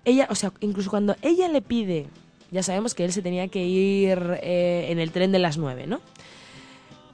ella, 0.06 0.28
o 0.30 0.36
sea, 0.36 0.54
incluso 0.60 0.90
cuando 0.90 1.16
ella 1.22 1.48
le 1.48 1.62
pide, 1.62 2.08
ya 2.52 2.64
sabemos 2.64 2.94
que 2.94 3.04
él 3.04 3.12
se 3.12 3.22
tenía 3.22 3.48
que 3.48 3.66
ir 3.66 4.40
eh, 4.44 4.88
en 4.90 5.00
el 5.00 5.12
tren 5.12 5.32
de 5.32 5.40
las 5.40 5.58
nueve, 5.58 5.88
¿no? 5.88 6.00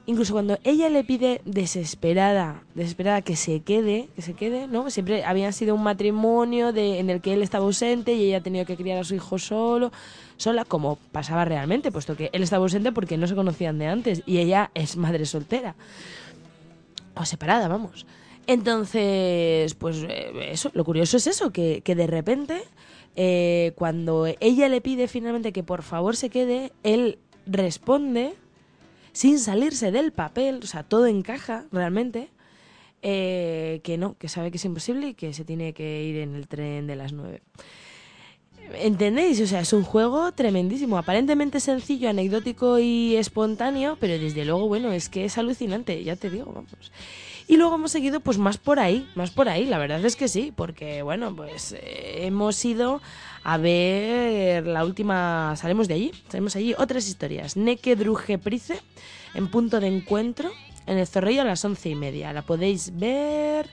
Incluso 0.08 0.32
cuando 0.32 0.58
ella 0.64 0.88
le 0.88 1.04
pide 1.04 1.42
desesperada, 1.44 2.62
desesperada 2.74 3.20
que 3.20 3.36
se 3.36 3.60
quede, 3.60 4.08
que 4.16 4.22
se 4.22 4.32
quede, 4.32 4.66
¿no? 4.66 4.88
Siempre 4.88 5.22
había 5.22 5.52
sido 5.52 5.74
un 5.74 5.82
matrimonio 5.82 6.70
en 6.74 7.10
el 7.10 7.20
que 7.20 7.34
él 7.34 7.42
estaba 7.42 7.66
ausente 7.66 8.14
y 8.14 8.24
ella 8.24 8.38
ha 8.38 8.40
tenido 8.40 8.64
que 8.64 8.74
criar 8.74 8.96
a 8.96 9.04
su 9.04 9.14
hijo 9.14 9.38
solo, 9.38 9.92
sola, 10.38 10.64
como 10.64 10.96
pasaba 11.12 11.44
realmente, 11.44 11.92
puesto 11.92 12.16
que 12.16 12.30
él 12.32 12.42
estaba 12.42 12.62
ausente 12.62 12.90
porque 12.90 13.18
no 13.18 13.26
se 13.26 13.34
conocían 13.34 13.78
de 13.78 13.88
antes 13.88 14.22
y 14.24 14.38
ella 14.38 14.70
es 14.72 14.96
madre 14.96 15.26
soltera 15.26 15.74
o 17.14 17.26
separada, 17.26 17.68
vamos. 17.68 18.06
Entonces, 18.46 19.74
pues 19.74 20.06
eh, 20.08 20.52
eso, 20.52 20.70
lo 20.72 20.86
curioso 20.86 21.18
es 21.18 21.26
eso, 21.26 21.50
que, 21.50 21.82
que 21.84 21.94
de 21.94 22.06
repente, 22.06 22.62
eh, 23.14 23.72
cuando 23.74 24.26
ella 24.40 24.70
le 24.70 24.80
pide 24.80 25.06
finalmente 25.06 25.52
que 25.52 25.62
por 25.62 25.82
favor 25.82 26.16
se 26.16 26.30
quede, 26.30 26.72
él 26.82 27.18
responde 27.44 28.36
sin 29.18 29.40
salirse 29.40 29.90
del 29.90 30.12
papel, 30.12 30.60
o 30.62 30.66
sea, 30.68 30.84
todo 30.84 31.06
encaja 31.06 31.64
realmente, 31.72 32.28
eh, 33.02 33.80
que 33.82 33.98
no, 33.98 34.16
que 34.16 34.28
sabe 34.28 34.52
que 34.52 34.58
es 34.58 34.64
imposible 34.64 35.08
y 35.08 35.14
que 35.14 35.34
se 35.34 35.44
tiene 35.44 35.72
que 35.72 36.04
ir 36.04 36.18
en 36.18 36.36
el 36.36 36.46
tren 36.46 36.86
de 36.86 36.94
las 36.94 37.12
nueve. 37.12 37.42
¿Entendéis? 38.74 39.40
O 39.40 39.46
sea, 39.48 39.58
es 39.58 39.72
un 39.72 39.82
juego 39.82 40.30
tremendísimo, 40.30 40.98
aparentemente 40.98 41.58
sencillo, 41.58 42.08
anecdótico 42.08 42.78
y 42.78 43.16
espontáneo, 43.16 43.96
pero 43.98 44.16
desde 44.20 44.44
luego, 44.44 44.68
bueno, 44.68 44.92
es 44.92 45.08
que 45.08 45.24
es 45.24 45.36
alucinante, 45.36 46.04
ya 46.04 46.14
te 46.14 46.30
digo, 46.30 46.52
vamos. 46.54 46.92
Y 47.48 47.56
luego 47.56 47.74
hemos 47.74 47.90
seguido 47.90 48.20
pues 48.20 48.38
más 48.38 48.56
por 48.56 48.78
ahí, 48.78 49.08
más 49.16 49.32
por 49.32 49.48
ahí, 49.48 49.64
la 49.64 49.78
verdad 49.78 50.04
es 50.04 50.14
que 50.14 50.28
sí, 50.28 50.52
porque 50.54 51.02
bueno, 51.02 51.34
pues 51.34 51.72
eh, 51.72 52.26
hemos 52.26 52.64
ido 52.64 53.02
a 53.44 53.56
ver 53.56 54.66
la 54.66 54.84
última, 54.84 55.54
salimos 55.56 55.88
de 55.88 55.94
allí, 55.94 56.12
salimos 56.28 56.56
allí, 56.56 56.74
otras 56.78 57.08
historias, 57.08 57.56
Neke 57.56 57.96
Druje 57.96 58.38
Price, 58.38 58.80
en 59.34 59.48
punto 59.48 59.80
de 59.80 59.88
encuentro, 59.88 60.50
en 60.86 60.98
el 60.98 61.06
Zorrillo 61.06 61.42
a 61.42 61.44
las 61.44 61.64
once 61.64 61.88
y 61.88 61.94
media, 61.94 62.32
la 62.32 62.42
podéis 62.42 62.96
ver, 62.96 63.68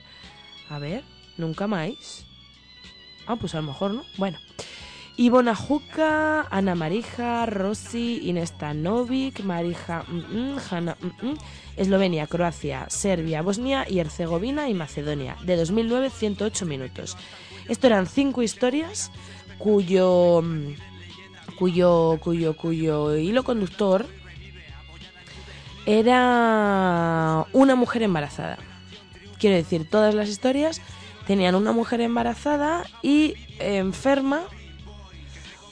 a 0.68 0.78
ver, 0.78 1.04
nunca 1.36 1.66
más. 1.66 2.26
Ah, 3.26 3.36
pues 3.36 3.54
a 3.54 3.60
lo 3.60 3.68
mejor, 3.68 3.94
¿no? 3.94 4.04
Bueno. 4.18 4.38
Ivona 5.18 5.54
Juca, 5.54 6.42
Ana 6.50 6.74
Marija, 6.74 7.46
Rossi, 7.46 8.28
Inés 8.28 8.50
Stanovic, 8.50 9.40
Marija, 9.40 10.04
mm, 10.06 10.18
mm, 10.18 10.58
Hanna, 10.70 10.98
mm, 11.00 11.32
Eslovenia, 11.78 12.26
Croacia, 12.26 12.84
Serbia, 12.90 13.40
Bosnia 13.40 13.86
y 13.88 13.98
Herzegovina 13.98 14.68
y 14.68 14.74
Macedonia. 14.74 15.38
De 15.42 15.56
2009, 15.56 16.10
108 16.10 16.66
minutos. 16.66 17.16
Esto 17.66 17.86
eran 17.86 18.06
cinco 18.06 18.42
historias 18.42 19.10
cuyo, 19.58 20.42
mm, 20.42 20.74
cuyo, 21.58 22.18
cuyo, 22.20 22.56
cuyo 22.56 23.16
hilo 23.16 23.44
conductor 23.44 24.06
era 25.86 27.46
una 27.52 27.74
mujer 27.76 28.02
embarazada. 28.02 28.58
Quiero 29.38 29.56
decir, 29.56 29.88
todas 29.88 30.14
las 30.14 30.28
historias 30.28 30.80
tenían 31.26 31.54
una 31.54 31.72
mujer 31.72 32.00
embarazada 32.00 32.84
y 33.02 33.34
enferma 33.58 34.42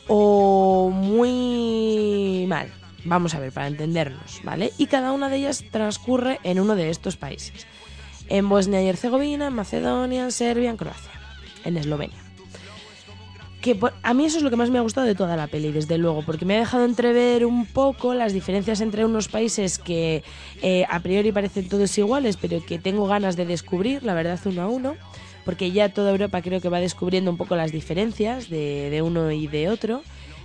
o 0.07 0.91
muy 0.93 2.47
mal. 2.49 2.73
Vamos 3.05 3.35
a 3.35 3.41
ver, 3.41 3.53
para 3.53 3.67
entendernos, 3.67 4.41
¿vale? 4.45 4.73
Y 4.79 4.87
cada 4.87 5.13
una 5.13 5.29
de 5.29 5.37
ellas 5.37 5.65
transcurre 5.71 6.41
en 6.43 6.59
uno 6.59 6.75
de 6.75 6.91
estos 6.91 7.17
países. 7.17 7.67
En 8.29 8.49
Bosnia 8.49 8.83
y 8.83 8.89
Herzegovina, 8.89 9.49
en 9.49 9.55
Macedonia, 9.55 10.25
en 10.25 10.33
Serbia, 10.33 10.71
en 10.71 10.77
Croacia, 10.79 11.13
en 11.65 11.77
Eslovenia. 11.77 12.24
Que 13.65 13.79
a 14.03 14.13
mí 14.13 14.27
eso 14.27 14.37
es 14.37 14.43
lo 14.43 14.51
que 14.51 14.57
más 14.57 14.69
me 14.69 14.77
ha 14.77 14.83
gustado 14.83 15.07
de 15.07 15.15
toda 15.15 15.37
la 15.37 15.47
peli, 15.47 15.73
desde 15.73 15.97
luego, 15.97 16.21
porque 16.21 16.45
me 16.45 16.55
ha 16.55 16.59
dejado 16.59 16.85
entrever 16.85 17.47
un 17.47 17.65
poco 17.65 18.13
las 18.13 18.35
diferencias 18.35 18.83
entre 18.83 19.07
unos 19.07 19.29
países 19.29 19.79
que 19.79 20.23
eh, 20.61 20.85
a 20.91 21.01
priori 21.01 21.33
parecen 21.33 21.67
todos 21.71 21.97
iguales, 21.97 22.37
pero 22.37 22.63
que 22.63 22.79
tengo 22.79 23.07
ganas 23.07 23.37
de 23.37 23.47
descubrir, 23.47 24.03
la 24.03 24.13
verdad, 24.13 24.39
uno 24.45 24.61
a 24.61 24.69
uno, 24.69 24.97
porque 25.47 25.73
ya 25.73 25.89
toda 25.89 26.11
Europa 26.11 26.43
creo 26.43 26.61
que 26.61 26.69
va 26.69 26.79
descubriendo 26.79 27.31
un 27.31 27.39
poco 27.39 27.57
las 27.57 27.73
diferencias 27.73 28.51
de, 28.51 29.01
uno 29.03 29.31
y 29.31 29.47
de 29.47 29.71
otro. 29.71 30.03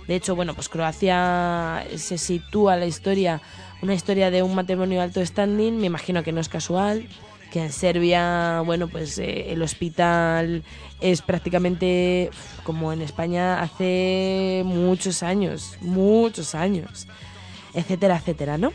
De 0.08 0.14
hecho, 0.14 0.34
bueno, 0.34 0.54
pues 0.54 0.70
Croacia 0.70 1.84
se 1.96 2.16
sitúa 2.16 2.76
la 2.76 2.86
historia, 2.86 3.42
una 3.82 3.92
historia 3.92 4.30
de 4.30 4.42
un 4.42 4.54
matrimonio 4.54 5.02
alto 5.02 5.22
standing, 5.22 5.76
me 5.76 5.88
imagino 5.88 6.22
que 6.22 6.32
no 6.32 6.40
es 6.40 6.48
casual, 6.48 7.06
que 7.52 7.60
en 7.60 7.70
Serbia, 7.70 8.62
bueno, 8.64 8.88
pues 8.88 9.18
eh, 9.18 9.52
el 9.52 9.60
hospital 9.60 10.62
es 11.00 11.22
prácticamente 11.22 12.30
como 12.64 12.92
en 12.92 13.02
España 13.02 13.62
hace 13.62 14.62
muchos 14.64 15.22
años, 15.22 15.76
muchos 15.80 16.54
años, 16.54 17.06
etcétera, 17.74 18.16
etcétera, 18.16 18.58
¿no? 18.58 18.72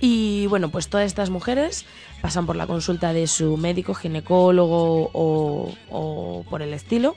Y 0.00 0.46
bueno, 0.48 0.70
pues 0.70 0.88
todas 0.88 1.06
estas 1.06 1.30
mujeres 1.30 1.84
pasan 2.20 2.44
por 2.44 2.56
la 2.56 2.66
consulta 2.66 3.12
de 3.12 3.26
su 3.28 3.56
médico, 3.56 3.94
ginecólogo 3.94 5.10
o, 5.12 5.72
o 5.90 6.44
por 6.50 6.62
el 6.62 6.74
estilo. 6.74 7.14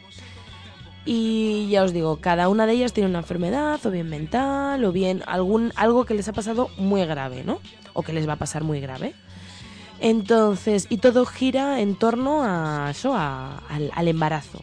Y 1.04 1.68
ya 1.70 1.84
os 1.84 1.94
digo, 1.94 2.18
cada 2.18 2.50
una 2.50 2.66
de 2.66 2.74
ellas 2.74 2.94
tiene 2.94 3.10
una 3.10 3.20
enfermedad, 3.20 3.84
o 3.86 3.92
bien 3.92 4.10
mental, 4.10 4.84
o 4.84 4.92
bien 4.92 5.22
algún, 5.28 5.72
algo 5.76 6.06
que 6.06 6.16
les 6.16 6.28
ha 6.28 6.34
pasado 6.34 6.70
muy 6.78 7.06
grave, 7.06 7.44
¿no? 7.44 7.60
O 7.94 8.02
que 8.02 8.14
les 8.14 8.28
va 8.28 8.34
a 8.34 8.38
pasar 8.38 8.64
muy 8.64 8.80
grave. 8.80 9.14
Entonces, 10.00 10.88
y 10.90 10.98
todo 10.98 11.26
gira 11.26 11.80
en 11.82 11.96
torno 11.96 12.44
a 12.44 12.90
eso, 12.92 13.14
a- 13.16 13.58
al, 13.70 13.92
al 13.94 14.08
embarazo. 14.08 14.62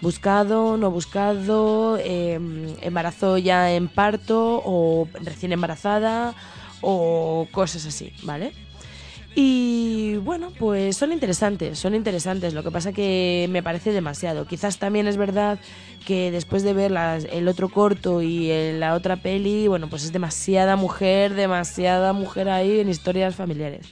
Buscado, 0.00 0.76
no 0.76 0.90
buscado, 0.90 1.96
eh, 1.98 2.38
embarazo 2.82 3.38
ya 3.38 3.72
en 3.72 3.88
parto 3.88 4.60
o 4.64 5.08
recién 5.22 5.52
embarazada 5.52 6.34
o 6.82 7.48
cosas 7.52 7.86
así, 7.86 8.12
¿vale? 8.22 8.52
Y 9.34 10.16
bueno, 10.18 10.50
pues 10.58 10.96
son 10.96 11.12
interesantes, 11.12 11.78
son 11.78 11.94
interesantes. 11.94 12.54
Lo 12.54 12.62
que 12.62 12.70
pasa 12.70 12.92
que 12.92 13.48
me 13.50 13.62
parece 13.62 13.90
demasiado. 13.92 14.46
Quizás 14.46 14.78
también 14.78 15.08
es 15.08 15.16
verdad 15.16 15.58
que 16.06 16.30
después 16.30 16.62
de 16.62 16.72
ver 16.74 16.90
las- 16.92 17.24
el 17.24 17.48
otro 17.48 17.68
corto 17.68 18.22
y 18.22 18.50
el- 18.50 18.78
la 18.80 18.94
otra 18.94 19.16
peli, 19.16 19.66
bueno, 19.66 19.88
pues 19.88 20.04
es 20.04 20.12
demasiada 20.12 20.76
mujer, 20.76 21.34
demasiada 21.34 22.12
mujer 22.12 22.48
ahí 22.48 22.78
en 22.78 22.88
historias 22.90 23.34
familiares. 23.34 23.86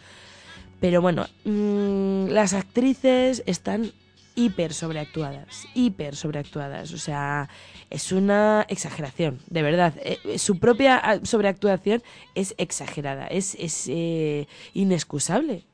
Pero 0.82 1.00
bueno, 1.00 1.26
mm, 1.44 2.26
las 2.30 2.54
actrices 2.54 3.44
están 3.46 3.92
hiper 4.34 4.74
sobreactuadas, 4.74 5.68
hiper 5.74 6.16
sobreactuadas. 6.16 6.92
O 6.92 6.98
sea, 6.98 7.48
es 7.88 8.10
una 8.10 8.66
exageración, 8.68 9.38
de 9.48 9.62
verdad. 9.62 9.94
Eh, 10.02 10.40
su 10.40 10.58
propia 10.58 10.96
ah, 10.96 11.20
sobreactuación 11.22 12.02
es 12.34 12.56
exagerada, 12.58 13.28
es, 13.28 13.54
es 13.60 13.86
eh, 13.88 14.48
inexcusable. 14.74 15.66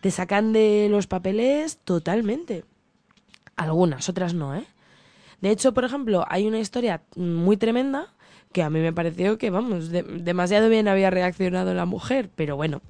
Te 0.00 0.12
sacan 0.12 0.52
de 0.52 0.86
los 0.88 1.08
papeles 1.08 1.78
totalmente. 1.78 2.64
Algunas, 3.56 4.08
otras 4.08 4.32
no, 4.32 4.54
¿eh? 4.54 4.64
De 5.40 5.50
hecho, 5.50 5.74
por 5.74 5.82
ejemplo, 5.82 6.24
hay 6.28 6.46
una 6.46 6.60
historia 6.60 7.02
muy 7.16 7.56
tremenda 7.56 8.14
que 8.52 8.62
a 8.62 8.70
mí 8.70 8.80
me 8.80 8.92
pareció 8.92 9.38
que, 9.38 9.50
vamos, 9.50 9.88
de- 9.90 10.02
demasiado 10.02 10.68
bien 10.68 10.88
había 10.88 11.10
reaccionado 11.10 11.74
la 11.74 11.86
mujer, 11.86 12.30
pero 12.36 12.56
bueno. 12.56 12.80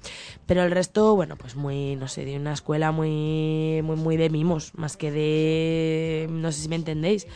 Pero 0.45 0.63
el 0.63 0.71
resto, 0.71 1.15
bueno, 1.15 1.35
pues 1.37 1.55
muy, 1.55 1.95
no 1.95 2.07
sé, 2.07 2.25
de 2.25 2.35
una 2.37 2.53
escuela 2.53 2.91
muy, 2.91 3.81
muy, 3.83 3.95
muy 3.95 4.17
de 4.17 4.29
mimos, 4.29 4.71
más 4.75 4.97
que 4.97 5.11
de, 5.11 6.27
no 6.29 6.51
sé 6.51 6.61
si 6.61 6.69
me 6.69 6.75
entendéis. 6.75 7.27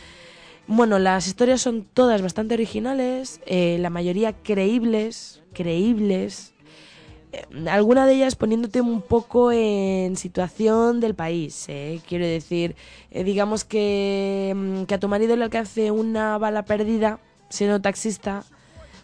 Bueno, 0.66 0.98
las 0.98 1.26
historias 1.26 1.62
son 1.62 1.84
todas 1.94 2.20
bastante 2.22 2.54
originales, 2.54 3.40
eh, 3.46 3.78
la 3.80 3.88
mayoría 3.90 4.34
creíbles, 4.34 5.40
creíbles, 5.54 6.52
eh, 7.32 7.44
alguna 7.68 8.06
de 8.06 8.14
ellas 8.14 8.36
poniéndote 8.36 8.80
un 8.82 9.00
poco 9.02 9.50
en 9.52 10.16
situación 10.16 11.00
del 11.00 11.14
país. 11.14 11.64
eh. 11.68 12.00
Quiero 12.06 12.26
decir, 12.26 12.76
digamos 13.10 13.64
que, 13.64 14.52
mm, 14.54 14.82
que 14.84 14.94
a 14.94 15.00
tu 15.00 15.08
marido 15.08 15.36
le 15.36 15.44
alcance 15.44 15.90
una 15.90 16.36
bala 16.38 16.64
perdida 16.66 17.18
siendo 17.48 17.80
taxista, 17.80 18.44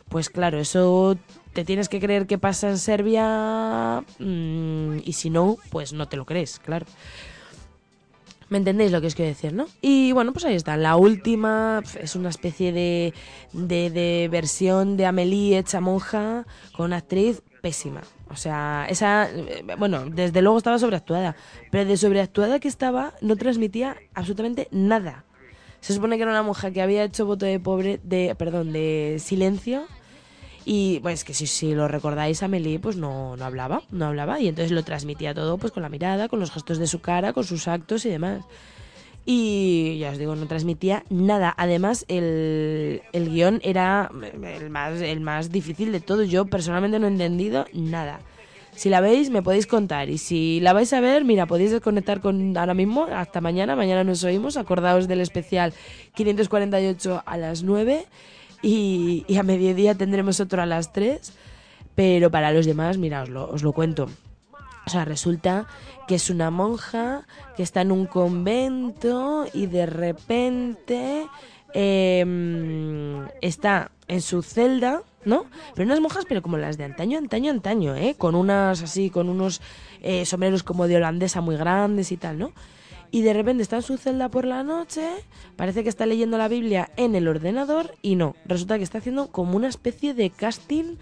pues 0.09 0.31
claro, 0.31 0.59
eso 0.59 1.17
te 1.53 1.65
tienes 1.65 1.89
que 1.89 2.01
creer 2.01 2.27
que 2.27 2.39
pasa 2.39 2.69
en 2.69 2.79
Serbia 2.79 4.05
mm, 4.19 4.99
y 5.05 5.13
si 5.13 5.31
no, 5.31 5.57
pues 5.71 5.93
no 5.93 6.09
te 6.09 6.17
lo 6.17 6.25
crees, 6.27 6.59
claro. 6.59 6.87
¿Me 8.51 8.59
entendéis 8.59 8.93
lo 8.93 9.01
que 9.01 9.07
os 9.07 9.15
quiero 9.15 9.31
decir, 9.31 9.53
no? 9.53 9.67
Y 9.81 10.13
bueno, 10.13 10.33
pues 10.33 10.45
ahí 10.45 10.55
está. 10.55 10.77
La 10.77 10.97
última 10.97 11.83
es 12.01 12.15
una 12.15 12.29
especie 12.29 12.73
de, 12.73 13.15
de, 13.53 13.91
de 13.91 14.29
versión 14.31 14.97
de 14.97 15.07
Amelie 15.07 15.59
hecha 15.59 15.81
monja 15.81 16.47
con 16.77 16.87
una 16.87 16.99
actriz 16.99 17.43
pésima. 17.63 18.03
O 18.29 18.37
sea, 18.37 18.87
esa, 18.89 19.31
eh, 19.31 19.65
bueno, 19.79 20.05
desde 20.11 20.43
luego 20.43 20.59
estaba 20.59 20.79
sobreactuada, 20.79 21.37
pero 21.71 21.89
de 21.89 21.97
sobreactuada 21.97 22.61
que 22.61 22.69
estaba 22.69 23.15
no 23.23 23.37
transmitía 23.37 23.97
absolutamente 24.15 24.69
nada. 24.71 25.25
Se 25.85 25.93
supone 25.93 26.17
que 26.17 26.23
era 26.23 26.33
una 26.33 26.43
monja 26.43 26.71
que 26.71 26.81
había 26.81 27.05
hecho 27.05 27.27
voto 27.27 27.45
de 27.45 27.61
pobre, 27.61 28.01
de, 28.03 28.35
perdón, 28.37 28.73
de 28.73 29.19
silencio. 29.21 29.85
Y 30.65 30.99
pues 31.01 31.25
que 31.25 31.35
si, 31.35 31.75
lo 31.75 31.89
recordáis, 31.89 32.43
Amelie 32.43 32.79
pues 32.79 32.97
no, 32.97 33.37
no 33.37 33.45
hablaba, 33.45 33.83
no 33.91 34.07
hablaba. 34.07 34.41
Y 34.41 34.49
entonces 34.49 34.73
lo 34.73 34.83
transmitía 34.83 35.35
todo 35.35 35.59
pues 35.59 35.75
con 35.75 35.83
la 35.83 35.91
mirada, 35.91 36.31
con 36.31 36.41
los 36.41 36.51
gestos 36.51 36.79
de 36.79 36.87
su 36.87 37.03
cara, 37.03 37.35
con 37.35 37.45
sus 37.45 37.69
actos 37.69 38.07
y 38.07 38.09
demás. 38.09 38.47
Y 39.27 39.99
ya 39.99 40.13
os 40.13 40.17
digo, 40.17 40.35
no 40.35 40.47
transmitía 40.47 41.05
nada. 41.11 41.53
Además, 41.55 42.07
el, 42.09 43.03
el 43.13 43.29
guion 43.29 43.61
era 43.63 44.11
el 44.43 44.71
más, 44.71 45.03
el 45.03 45.21
más 45.21 45.53
difícil 45.53 45.93
de 45.93 46.01
todo. 46.01 46.23
Yo 46.23 46.47
personalmente 46.47 46.99
no 46.99 47.09
he 47.09 47.11
entendido 47.11 47.67
nada. 47.75 48.21
Si 48.77 48.89
la 48.89 49.01
veis, 49.01 49.31
me 49.31 49.43
podéis 49.43 49.67
contar. 49.67 50.11
Y 50.11 50.19
si 50.19 50.61
la 50.61 50.73
vais 50.73 50.93
a 50.93 51.01
ver, 51.01 51.25
mira, 51.25 51.47
podéis 51.47 51.71
desconectar 51.71 52.21
con 52.21 52.57
ahora 52.57 52.75
mismo. 52.75 53.05
Hasta 53.05 53.41
mañana. 53.41 53.77
Mañana 53.77 54.05
nos 54.05 54.25
oímos. 54.25 54.57
Acordaos 54.57 55.09
del 55.09 55.21
especial 55.21 55.73
548 56.15 57.23
a 57.25 57.37
las 57.37 57.63
9. 57.63 58.07
Y, 58.63 59.25
a 59.39 59.43
mediodía 59.43 59.95
tendremos 59.95 60.41
otro 60.41 60.63
a 60.63 60.67
las 60.67 60.93
3. 60.93 61.33
Pero 61.95 62.31
para 62.31 62.53
los 62.53 62.67
demás, 62.67 62.99
mira, 62.99 63.23
os 63.23 63.29
lo, 63.29 63.49
os 63.49 63.63
lo 63.63 63.73
cuento. 63.73 64.09
O 64.87 64.91
sea, 64.91 65.05
resulta 65.05 65.67
que 66.07 66.17
es 66.17 66.29
una 66.29 66.51
monja 66.51 67.27
que 67.57 67.63
está 67.63 67.81
en 67.81 67.93
un 67.93 68.07
convento 68.07 69.47
y 69.55 69.67
de 69.67 69.87
repente 69.87 71.27
eh, 71.73 73.27
está 73.41 73.91
en 74.09 74.21
su 74.21 74.43
celda, 74.43 75.03
¿no? 75.25 75.47
Pero 75.75 75.87
unas 75.87 76.01
monjas, 76.01 76.25
pero 76.29 76.43
como 76.43 76.59
las 76.59 76.79
de 76.79 76.85
antaño, 76.85 77.19
antaño, 77.19 77.51
antaño, 77.51 77.95
¿eh? 77.97 78.15
Con 78.17 78.35
unas 78.35 78.83
así, 78.83 79.11
con 79.11 79.29
unos 79.29 79.61
eh, 80.03 80.27
sombreros 80.27 80.63
como 80.63 80.87
de 80.87 80.97
holandesa 80.97 81.41
muy 81.41 81.57
grandes 81.57 82.13
y 82.13 82.17
tal, 82.17 82.39
¿no? 82.39 82.53
Y 83.15 83.23
de 83.23 83.33
repente 83.33 83.63
está 83.63 83.77
en 83.77 83.83
su 83.83 83.97
celda 83.97 84.29
por 84.29 84.45
la 84.45 84.65
noche, 84.65 85.09
parece 85.55 85.85
que 85.85 85.89
está 85.89 86.05
leyendo 86.05 86.37
la 86.37 86.49
Biblia 86.49 86.91
en 86.97 87.15
el 87.15 87.29
ordenador 87.29 87.95
y 88.03 88.17
no, 88.17 88.35
resulta 88.45 88.77
que 88.77 88.83
está 88.83 88.99
haciendo 88.99 89.29
como 89.29 89.57
una 89.57 89.69
especie 89.69 90.15
de 90.15 90.31
casting 90.31 90.97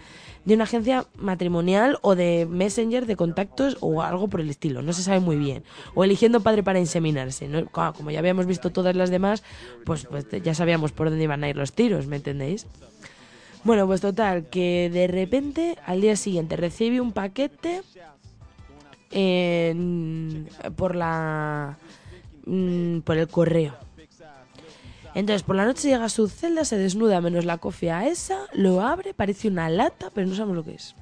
de 0.45 0.53
una 0.53 0.65
agencia 0.65 1.07
matrimonial 1.17 1.97
o 2.03 2.13
de 2.13 2.45
messenger 2.47 3.07
de 3.07 3.15
contactos 3.15 3.77
o 3.79 4.03
algo 4.03 4.27
por 4.27 4.41
el 4.41 4.51
estilo, 4.51 4.83
no 4.83 4.93
se 4.93 5.01
sabe 5.01 5.21
muy 5.21 5.37
bien. 5.37 5.63
O 5.95 6.03
eligiendo 6.03 6.41
padre 6.41 6.61
para 6.61 6.79
inseminarse, 6.79 7.47
¿no? 7.47 7.65
Claro, 7.65 7.93
como 7.93 8.11
ya 8.11 8.19
habíamos 8.19 8.45
visto 8.45 8.71
todas 8.71 8.95
las 8.95 9.09
demás, 9.09 9.41
pues, 9.83 10.05
pues 10.05 10.27
ya 10.43 10.53
sabíamos 10.53 10.91
por 10.91 11.09
dónde 11.09 11.23
iban 11.23 11.43
a 11.43 11.49
ir 11.49 11.55
los 11.55 11.73
tiros, 11.73 12.05
¿me 12.05 12.17
entendéis? 12.17 12.67
Bueno, 13.63 13.87
pues 13.87 14.01
total, 14.01 14.49
que 14.49 14.89
de 14.91 15.07
repente 15.07 15.77
al 15.85 16.01
día 16.01 16.17
siguiente 16.17 16.57
recibe 16.57 16.99
un 16.99 17.13
paquete 17.13 17.81
por 20.75 20.95
la 20.95 21.77
mm, 22.45 22.99
por 22.99 23.17
el 23.17 23.27
correo. 23.29 23.75
Entonces 25.15 25.43
por 25.43 25.55
la 25.55 25.65
noche 25.65 25.87
llega 25.87 26.05
a 26.05 26.09
su 26.09 26.27
celda, 26.27 26.65
se 26.65 26.77
desnuda 26.77 27.21
menos 27.21 27.45
la 27.45 27.57
cofia 27.57 28.05
esa, 28.07 28.39
lo 28.51 28.81
abre, 28.81 29.13
parece 29.13 29.47
una 29.47 29.69
lata, 29.69 30.09
pero 30.13 30.27
no 30.27 30.35
sabemos 30.35 30.57
lo 30.57 30.65
que 30.65 30.73
es. 30.73 30.95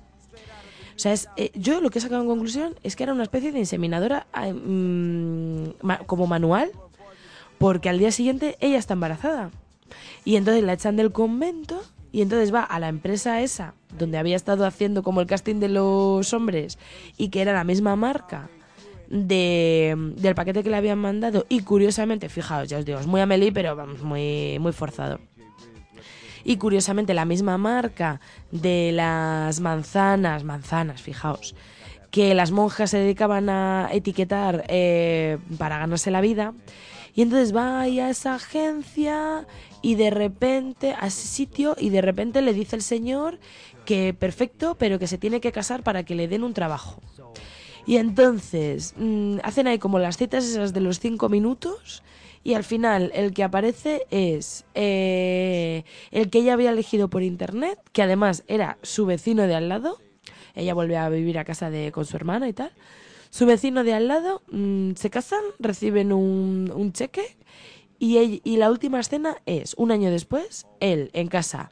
O 0.95 1.00
sea, 1.00 1.13
es, 1.13 1.30
eh, 1.38 1.52
yo 1.56 1.82
lo 1.82 1.89
que 1.89 1.97
he 1.97 2.02
sacado 2.02 2.21
en 2.21 2.28
conclusión 2.28 2.76
es 2.84 2.95
que 2.95 3.04
era 3.04 3.13
una 3.13 3.24
especie 3.24 3.52
de 3.52 3.58
inseminadora 3.58 4.28
mm, 4.36 5.95
como 6.06 6.28
manual, 6.28 6.71
porque 7.58 7.89
al 7.89 7.97
día 7.97 8.12
siguiente 8.12 8.56
ella 8.60 8.78
está 8.78 8.93
embarazada. 8.93 9.50
Y 10.26 10.36
entonces 10.36 10.63
la 10.63 10.74
echan 10.74 10.97
del 10.97 11.12
convento 11.12 11.82
y 12.12 12.21
entonces 12.21 12.54
va 12.54 12.63
a 12.63 12.80
la 12.80 12.89
empresa 12.89 13.41
esa, 13.41 13.74
donde 13.97 14.17
había 14.17 14.36
estado 14.36 14.65
haciendo 14.65 15.04
como 15.04 15.21
el 15.21 15.28
casting 15.28 15.60
de 15.60 15.69
los 15.69 16.34
hombres 16.34 16.78
y 17.17 17.30
que 17.30 17.41
era 17.41 17.54
la 17.54 17.63
misma 17.63 17.95
marca 17.95 18.50
de, 19.08 19.95
del 20.17 20.36
paquete 20.36 20.63
que 20.63 20.69
le 20.69 20.78
habían 20.78 21.00
mandado. 21.00 21.45
Y 21.50 21.62
curiosamente, 21.62 22.30
fijaos, 22.30 22.69
ya 22.69 22.80
os 22.80 22.86
digo, 22.86 23.00
es 23.00 23.08
muy 23.08 23.21
Amelie, 23.21 23.52
pero 23.52 23.76
vamos, 23.76 24.02
muy, 24.02 24.58
muy 24.60 24.71
forzado. 24.74 25.19
Y 26.43 26.58
curiosamente 26.58 27.13
la 27.13 27.26
misma 27.26 27.58
marca 27.58 28.19
de 28.52 28.91
las 28.93 29.60
manzanas, 29.60 30.43
manzanas, 30.43 31.02
fijaos, 31.02 31.56
que 32.10 32.34
las 32.34 32.52
monjas 32.52 32.89
se 32.89 32.97
dedicaban 32.97 33.50
a 33.50 33.89
etiquetar 33.91 34.65
eh, 34.67 35.38
para 35.58 35.78
ganarse 35.78 36.12
la 36.12 36.19
vida. 36.19 36.54
Y 37.13 37.21
entonces 37.24 37.56
va 37.56 37.82
ahí 37.82 38.00
a 38.00 38.10
esa 38.10 38.36
agencia 38.36 39.45
y 39.82 39.95
de 39.95 40.10
repente, 40.10 40.95
a 41.00 41.08
ese 41.08 41.28
sitio, 41.28 41.76
y 41.80 41.89
de 41.89 42.02
repente 42.02 42.41
le 42.41 42.54
dice 42.54 42.76
el 42.76 42.82
señor 42.82 43.39
que 43.86 44.13
perfecto, 44.13 44.76
pero 44.76 45.00
que 45.00 45.08
se 45.08 45.17
tiene 45.17 45.41
que 45.41 45.52
casar 45.52 45.84
para 45.84 46.04
que 46.04 46.15
le 46.15 46.28
den 46.28 46.43
un 46.43 46.54
trabajo. 46.54 47.02
Y 47.86 47.97
entonces 47.97 48.93
mm, 48.97 49.39
hacen 49.43 49.67
ahí 49.67 49.80
como 49.80 50.00
las 50.00 50.17
citas 50.17 50.45
esas 50.45 50.74
de 50.74 50.82
los 50.82 51.00
cinco 51.00 51.30
minutos 51.30 52.04
y 52.43 52.54
al 52.56 52.63
final 52.63 53.12
el 53.13 53.34
que 53.34 53.43
aparece 53.43 54.06
es 54.10 54.65
eh, 54.74 55.84
el 56.12 56.30
que 56.30 56.39
ella 56.39 56.54
había 56.54 56.71
elegido 56.71 57.10
por 57.10 57.24
internet, 57.24 57.80
que 57.91 58.02
además 58.02 58.43
era 58.47 58.78
su 58.82 59.06
vecino 59.06 59.43
de 59.43 59.56
al 59.56 59.69
lado. 59.69 60.00
Ella 60.56 60.74
vuelve 60.74 60.97
a 60.97 61.10
vivir 61.10 61.38
a 61.38 61.45
casa 61.45 61.69
de 61.69 61.91
con 61.91 62.06
su 62.06 62.15
hermana 62.15 62.50
y 62.50 62.54
tal. 62.54 62.71
Su 63.32 63.46
vecino 63.46 63.84
de 63.84 63.94
al 63.94 64.08
lado 64.08 64.44
mm, 64.52 64.91
se 64.96 65.10
casan, 65.10 65.41
reciben 65.58 66.12
un, 66.13 66.72
un 66.76 66.94
cheque 66.94 67.38
y, 67.98 68.41
y 68.44 68.58
la 68.58 68.70
última 68.70 69.00
escena 69.00 69.38
es 69.46 69.74
un 69.76 69.91
año 69.91 70.12
después, 70.12 70.67
él 70.80 71.10
en 71.13 71.28
casa 71.28 71.72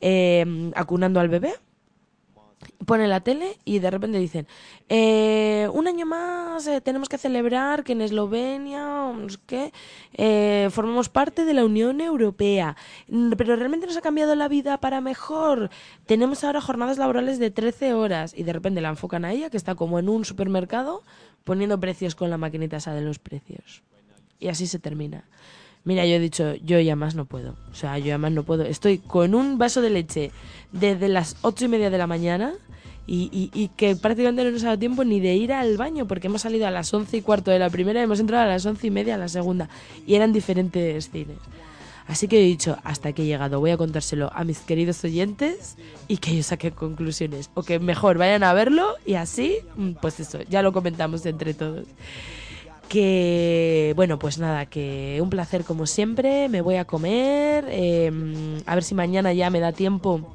eh, 0.00 0.70
acunando 0.76 1.20
al 1.20 1.28
bebé 1.28 1.52
pone 2.84 3.08
la 3.08 3.20
tele 3.20 3.58
y 3.64 3.78
de 3.78 3.90
repente 3.90 4.18
dicen 4.18 4.46
eh, 4.88 5.68
un 5.72 5.86
año 5.86 6.06
más 6.06 6.66
eh, 6.66 6.80
tenemos 6.80 7.08
que 7.08 7.18
celebrar 7.18 7.84
que 7.84 7.92
en 7.92 8.00
Eslovenia 8.00 9.12
eh, 10.14 10.68
formamos 10.70 11.08
parte 11.08 11.44
de 11.44 11.54
la 11.54 11.64
Unión 11.64 12.00
Europea. 12.00 12.76
Mm, 13.08 13.32
pero 13.36 13.56
realmente 13.56 13.86
nos 13.86 13.96
ha 13.96 14.00
cambiado 14.00 14.34
la 14.34 14.48
vida 14.48 14.78
para 14.78 15.00
mejor. 15.00 15.70
Tenemos 16.06 16.42
ahora 16.44 16.60
jornadas 16.60 16.98
laborales 16.98 17.38
de 17.38 17.50
13 17.50 17.94
horas 17.94 18.34
y 18.36 18.42
de 18.42 18.52
repente 18.52 18.80
la 18.80 18.88
enfocan 18.88 19.24
a 19.24 19.32
ella 19.32 19.50
que 19.50 19.56
está 19.56 19.74
como 19.74 19.98
en 19.98 20.08
un 20.08 20.24
supermercado 20.24 21.02
poniendo 21.44 21.78
precios 21.80 22.14
con 22.14 22.30
la 22.30 22.38
maquinita 22.38 22.78
esa 22.78 22.94
de 22.94 23.02
los 23.02 23.18
precios. 23.18 23.82
Y 24.38 24.48
así 24.48 24.66
se 24.66 24.78
termina 24.78 25.24
Mira, 25.84 26.04
yo 26.06 26.14
he 26.16 26.18
dicho, 26.20 26.54
yo 26.56 26.78
ya 26.80 26.94
más 26.96 27.14
no 27.14 27.24
puedo. 27.24 27.54
O 27.72 27.74
sea, 27.74 27.98
yo 27.98 28.06
ya 28.06 28.18
más 28.18 28.32
no 28.32 28.42
puedo. 28.42 28.64
Estoy 28.64 28.98
con 28.98 29.34
un 29.34 29.56
vaso 29.58 29.80
de 29.80 29.90
leche 29.90 30.30
desde 30.72 31.08
las 31.08 31.36
ocho 31.42 31.64
y 31.64 31.68
media 31.68 31.88
de 31.90 31.98
la 31.98 32.06
mañana 32.06 32.52
y, 33.06 33.30
y- 33.32 33.50
y 33.58 33.68
que 33.68 33.96
prácticamente 33.96 34.44
no 34.44 34.50
nos 34.50 34.62
ha 34.62 34.66
dado 34.66 34.78
tiempo 34.78 35.04
ni 35.04 35.20
de 35.20 35.34
ir 35.34 35.52
al 35.52 35.76
baño 35.78 36.06
porque 36.06 36.26
hemos 36.28 36.42
salido 36.42 36.66
a 36.66 36.70
las 36.70 36.92
once 36.92 37.16
y 37.16 37.22
cuarto 37.22 37.50
de 37.50 37.58
la 37.58 37.70
primera 37.70 37.98
y 38.00 38.04
hemos 38.04 38.20
entrado 38.20 38.44
a 38.44 38.46
las 38.46 38.64
once 38.66 38.86
y 38.86 38.90
media 38.90 39.14
a 39.14 39.18
la 39.18 39.28
segunda. 39.28 39.68
Y 40.06 40.14
eran 40.14 40.32
diferentes 40.34 41.10
cines. 41.10 41.38
Así 42.06 42.26
que 42.28 42.40
he 42.40 42.44
dicho, 42.44 42.76
hasta 42.82 43.12
que 43.12 43.22
he 43.22 43.26
llegado, 43.26 43.60
voy 43.60 43.70
a 43.70 43.76
contárselo 43.76 44.30
a 44.34 44.42
mis 44.44 44.58
queridos 44.58 45.02
oyentes 45.04 45.76
y 46.08 46.16
que 46.16 46.32
ellos 46.32 46.46
saquen 46.46 46.72
conclusiones. 46.72 47.50
O 47.54 47.62
que 47.62 47.78
mejor 47.78 48.18
vayan 48.18 48.42
a 48.42 48.52
verlo 48.52 48.96
y 49.06 49.14
así, 49.14 49.56
mm, 49.76 49.92
pues 50.02 50.18
eso, 50.20 50.40
ya 50.48 50.60
lo 50.60 50.72
comentamos 50.72 51.24
entre 51.24 51.54
todos. 51.54 51.86
Que 52.90 53.92
bueno, 53.94 54.18
pues 54.18 54.38
nada, 54.38 54.66
que 54.66 55.20
un 55.22 55.30
placer 55.30 55.62
como 55.62 55.86
siempre. 55.86 56.48
Me 56.48 56.60
voy 56.60 56.74
a 56.74 56.84
comer. 56.84 57.64
eh, 57.68 58.10
a 58.66 58.74
ver 58.74 58.82
si 58.82 58.96
mañana 58.96 59.32
ya 59.32 59.48
me 59.48 59.60
da 59.60 59.70
tiempo 59.70 60.34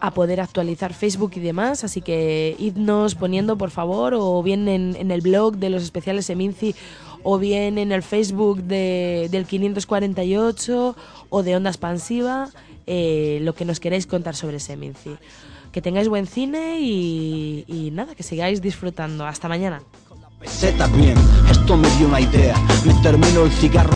a 0.00 0.10
poder 0.12 0.40
actualizar 0.40 0.92
Facebook 0.92 1.32
y 1.36 1.40
demás. 1.40 1.82
Así 1.82 2.02
que 2.02 2.56
idnos 2.58 3.14
poniendo, 3.14 3.56
por 3.56 3.70
favor, 3.70 4.14
o 4.14 4.42
bien 4.42 4.68
en, 4.68 5.10
el 5.10 5.20
blog 5.20 5.56
de 5.56 5.70
los 5.70 5.82
especiales 5.82 6.28
Eminci, 6.30 6.74
o 7.22 7.38
bien 7.38 7.78
en 7.78 7.90
el 7.90 8.02
Facebook 8.02 8.62
de, 8.62 9.28
del 9.30 9.46
548 9.46 10.96
o 11.30 11.42
de 11.42 11.56
Onda 11.56 11.70
Expansiva, 11.70 12.50
eh, 12.86 13.38
lo 13.42 13.54
que 13.54 13.64
nos 13.64 13.80
queráis 13.80 14.06
contar 14.06 14.36
sobre 14.36 14.60
Seminci. 14.60 15.16
Que 15.72 15.82
tengáis 15.82 16.08
buen 16.08 16.26
cine 16.26 16.80
y, 16.80 17.64
y 17.66 17.90
nada, 17.90 18.14
que 18.14 18.22
sigáis 18.22 18.62
disfrutando. 18.62 19.26
Hasta 19.26 19.48
mañana. 19.48 19.82
Peseta 20.38 20.86
bien, 20.88 21.16
esto 21.50 21.76
me 21.76 21.88
dio 21.96 22.08
una 22.08 22.20
idea. 22.20 22.54
Me 22.84 22.94
termino 23.02 23.44
el 23.44 23.52
cigarro. 23.52 23.84